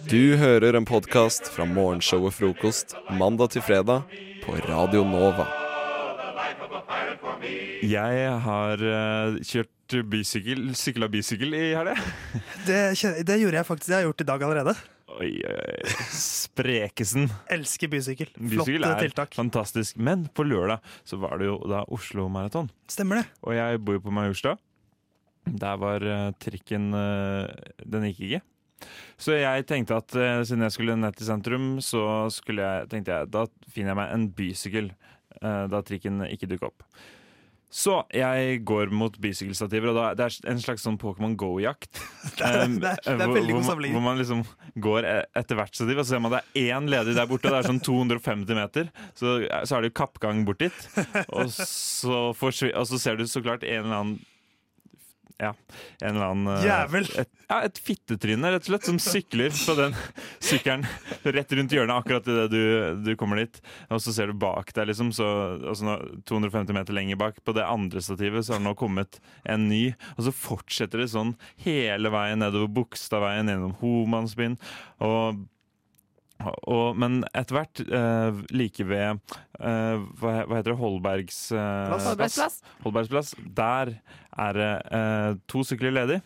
[0.09, 4.05] Du hører en podkast fra morgenshowet Frokost mandag til fredag
[4.43, 5.45] på Radio Nova.
[7.83, 11.95] Jeg har eh, kjørt sykla bysykkel i helga.
[12.67, 12.95] Det,
[13.27, 13.87] det gjorde jeg faktisk.
[13.89, 14.75] Det har jeg gjort i dag allerede.
[15.13, 15.93] Oi, oi.
[16.17, 17.27] Sprekesen.
[17.53, 18.31] Elsker bysykkel.
[18.33, 19.35] Bysykkel Flotte er tiltak.
[19.37, 19.97] fantastisk.
[19.97, 22.71] Men på lørdag så var det jo da Oslo Maraton.
[22.89, 23.27] Stemmer det.
[23.43, 24.55] Og jeg bor jo på Majorstua.
[25.45, 27.51] Der var eh, trikken eh,
[27.83, 28.41] Den gikk ikke.
[29.19, 33.31] Så jeg tenkte at eh, siden jeg skulle ned til sentrum, så jeg, tenkte jeg
[33.31, 34.93] da finner jeg meg en bysykkel.
[35.43, 36.83] da trikken ikke dukker opp.
[37.73, 41.89] Så jeg går mot bicykelstativer, og da, det er en slags sånn Pokémon Go-jakt.
[42.43, 42.77] Um,
[43.17, 44.43] hvor- hvor man- Hvor man liksom
[44.79, 47.49] går e- etter hvert stativ, og så ser man det er én ledig der borte.
[47.49, 48.91] og Det er sånn 250 meter.
[49.17, 49.33] Så,
[49.65, 50.85] så er det jo kappgang bort dit.
[51.33, 54.19] Og så, og så ser du så klart en eller annen
[55.41, 55.51] ja,
[56.01, 57.07] en eller annen eh, Jævel.
[57.19, 59.95] Et, ja, et fittetryne, rett og slett, som sykler på den
[60.49, 60.85] sykkelen
[61.35, 62.61] rett rundt hjørnet akkurat idet du,
[63.05, 63.59] du kommer dit.
[63.89, 65.29] Og så ser du bak deg, liksom, så,
[65.61, 65.97] altså nå,
[66.29, 69.19] 250 meter lenger bak, på det andre stativet, så har det nå kommet
[69.49, 69.85] en ny.
[70.17, 74.59] Og så fortsetter det sånn hele veien nedover Bogstadveien, gjennom Homansbyen.
[75.03, 75.43] Og
[76.41, 79.19] og, men etter hvert, eh, like ved
[79.59, 82.37] eh, hva, hva heter det, Holbergs eh, Plass.
[82.37, 82.57] Plass.
[82.83, 83.33] Holbergs plass.
[83.55, 83.93] Der
[84.43, 86.21] er det eh, to sykler ledig.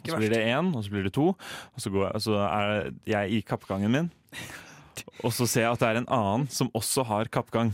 [0.00, 1.30] Så blir det én, og så blir det to.
[1.34, 4.10] Og så, går jeg, så er jeg i kappgangen min.
[5.24, 7.72] Og så ser jeg at det er en annen som også har kappgang.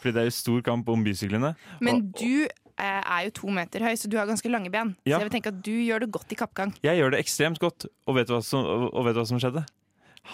[0.00, 1.54] Fordi det er jo stor kamp om bysyklene.
[1.84, 4.94] Men du eh, er jo to meter høy, så du har ganske lange ben.
[5.04, 5.16] Ja.
[5.16, 6.74] Så jeg vil tenke at du gjør det godt i kappgang.
[6.84, 8.68] Jeg gjør det ekstremt godt, og vet du hva som,
[9.06, 9.64] vet du hva som skjedde?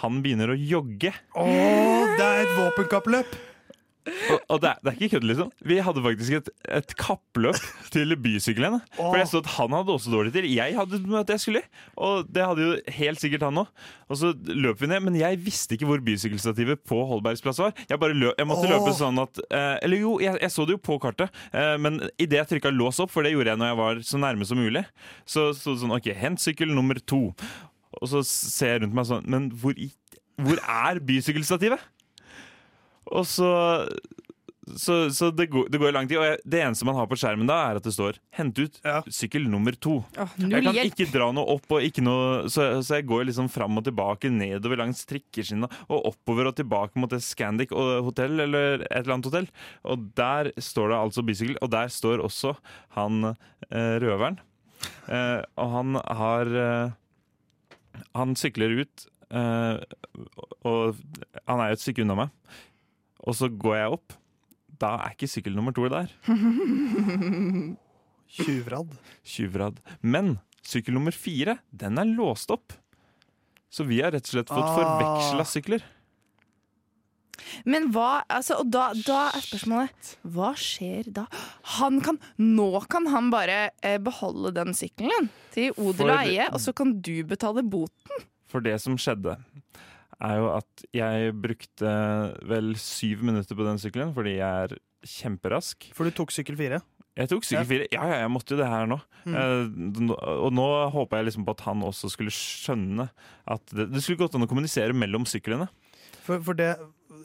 [0.01, 1.13] Han begynner å jogge.
[1.37, 1.47] Å,
[2.17, 3.41] det er et våpenkappløp!
[4.03, 5.49] Og, og det, er, det er ikke kødd, liksom.
[5.69, 7.59] Vi hadde faktisk et, et kappløp
[7.93, 8.81] til bysyklene.
[8.97, 10.47] For jeg så at han hadde også dårlig tid.
[10.51, 11.63] Jeg hadde møte jeg skulle
[11.93, 13.83] og det hadde jo helt sikkert han òg.
[14.11, 17.73] Og så løp vi ned, men jeg visste ikke hvor bysykkelstativet på Holbergs plass var.
[17.87, 18.73] Jeg, bare løp, jeg måtte oh.
[18.73, 22.01] løpe sånn at eh, Eller jo, jeg, jeg så det jo på kartet, eh, men
[22.21, 24.59] idet jeg trykka lås opp, for det gjorde jeg når jeg var så nærme som
[24.59, 24.83] mulig,
[25.25, 27.27] så sto det sånn OK, hent sykkel nummer to.
[28.03, 29.89] Og så ser jeg rundt meg sånn Men hvor, i,
[30.41, 31.89] hvor er bysykkelstativet?
[33.13, 33.49] Og så
[34.63, 36.19] så, så det, går, det går lang tid.
[36.21, 38.79] Og jeg, det eneste man har på skjermen da, er at det står 'hent ut
[39.11, 40.03] sykkel nummer to'.
[40.15, 40.93] Åh, jeg kan hjelp.
[40.93, 44.31] ikke dra noe opp, og ikke noe, så, så jeg går liksom fram og tilbake
[44.31, 49.29] nedover langs trikkeskinna og oppover og tilbake mot et Scandic hotell, eller et eller annet
[49.31, 49.51] hotell.
[49.83, 52.55] Og der står det altså bysykkel, og der står også
[52.95, 54.39] han eh, røveren.
[55.07, 56.99] Eh, og han har eh,
[58.15, 59.77] Han sykler ut, uh,
[60.65, 60.95] og
[61.47, 62.29] han er jo et stykke unna meg.
[63.23, 64.15] Og så går jeg opp.
[64.81, 66.09] Da er ikke sykkel nummer to der.
[68.33, 68.95] Tjuvradd.
[69.27, 69.77] Tjuvradd.
[70.01, 72.73] Men sykkel nummer fire, den er låst opp.
[73.73, 74.75] Så vi har rett og slett fått Ah.
[74.77, 75.85] forveksla sykler.
[77.69, 81.25] Men hva, altså, og da, da er spørsmålet Hva skjer da?
[81.79, 86.61] Han kan, nå kan han bare eh, beholde den sykkelen til odel og eie, og
[86.61, 88.25] så kan du betale boten.
[88.49, 89.35] For det som skjedde,
[90.23, 91.93] er jo at jeg brukte
[92.47, 95.89] vel syv minutter på den sykkelen fordi jeg er kjemperask.
[95.97, 96.79] For du tok sykkel fire?
[97.13, 97.87] Jeg tok sykkel fire.
[97.93, 98.97] Ja, ja, jeg måtte jo det her nå.
[99.27, 99.35] Mm.
[99.35, 103.09] Uh, og nå håpa jeg liksom på at han også skulle skjønne
[103.53, 105.67] at det, det skulle gått an å kommunisere mellom syklene.
[106.23, 106.71] For, for det,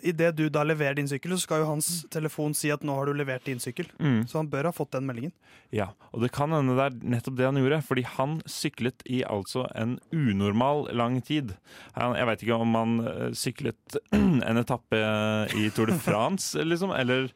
[0.06, 3.08] Idet du da leverer din sykkel, så skal jo hans telefon si at nå har
[3.08, 3.88] du levert din sykkel.
[3.98, 4.22] Mm.
[4.30, 5.34] Så han bør ha fått den meldingen.
[5.74, 9.22] Ja, og det kan hende det er nettopp det han gjorde, fordi han syklet i
[9.26, 11.54] altså en unormal lang tid.
[11.98, 15.02] Han, jeg veit ikke om han eh, syklet en etappe
[15.58, 17.30] i Tour de France, liksom, eller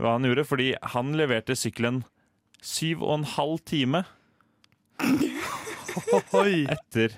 [0.00, 2.02] hva han gjorde, fordi han leverte sykkelen
[2.64, 4.04] syv og en halv time
[6.72, 7.14] etter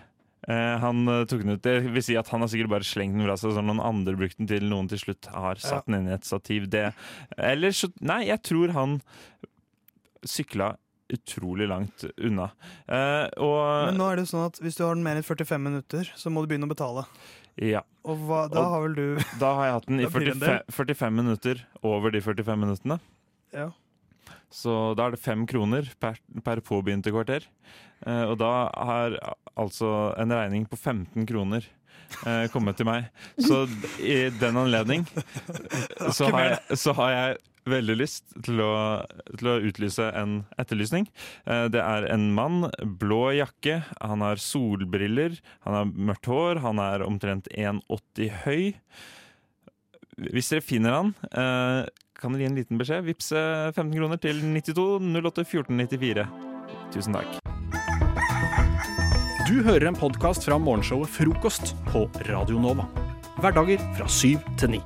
[0.54, 1.62] han eh, tok den ut.
[1.64, 4.14] Det vil si at han har sikkert bare slengt den fra seg, så noen andre
[4.18, 6.68] brukte den til noen til slutt har satt den inn i et stativ.
[6.70, 6.88] Det,
[7.38, 9.00] eller så Nei, jeg tror han
[10.26, 10.76] sykla
[11.12, 12.48] utrolig langt unna.
[12.90, 13.58] Eh, og
[13.92, 16.08] Men nå er det jo sånn at hvis du har den mer enn 45 minutter,
[16.18, 17.04] så må du begynne å betale.
[17.62, 17.82] ja.
[18.06, 19.06] Og hva, da Og har vel du
[19.40, 20.58] Da har jeg hatt den i Da blir det en del.
[20.70, 22.98] 45, 45 minutter over de 45 minuttene.
[23.54, 23.68] Ja.
[24.56, 27.44] Så da er det fem kroner per, per påbegynte kvarter.
[28.06, 29.18] Eh, og da har
[29.56, 31.66] altså en regning på 15 kroner
[32.24, 33.10] eh, kommet til meg.
[33.36, 33.64] Så
[34.00, 35.04] i den anledning
[36.16, 37.36] så har, jeg, så har jeg
[37.66, 38.72] veldig lyst til å,
[39.36, 41.08] til å utlyse en etterlysning.
[41.44, 45.36] Eh, det er en mann, blå jakke, han har solbriller,
[45.66, 48.64] han har mørkt hår, han er omtrent 1,80 høy.
[50.32, 53.06] Hvis dere finner han, eh, kan dere gi en liten beskjed.
[53.06, 56.26] Vips eh, 15 kroner til 92 08 14 94.
[56.94, 57.40] Tusen takk.
[59.46, 62.88] Du hører en podkast fra morgenshowet Frokost på Radio Nova.
[63.38, 64.80] Hverdager fra syv til ni.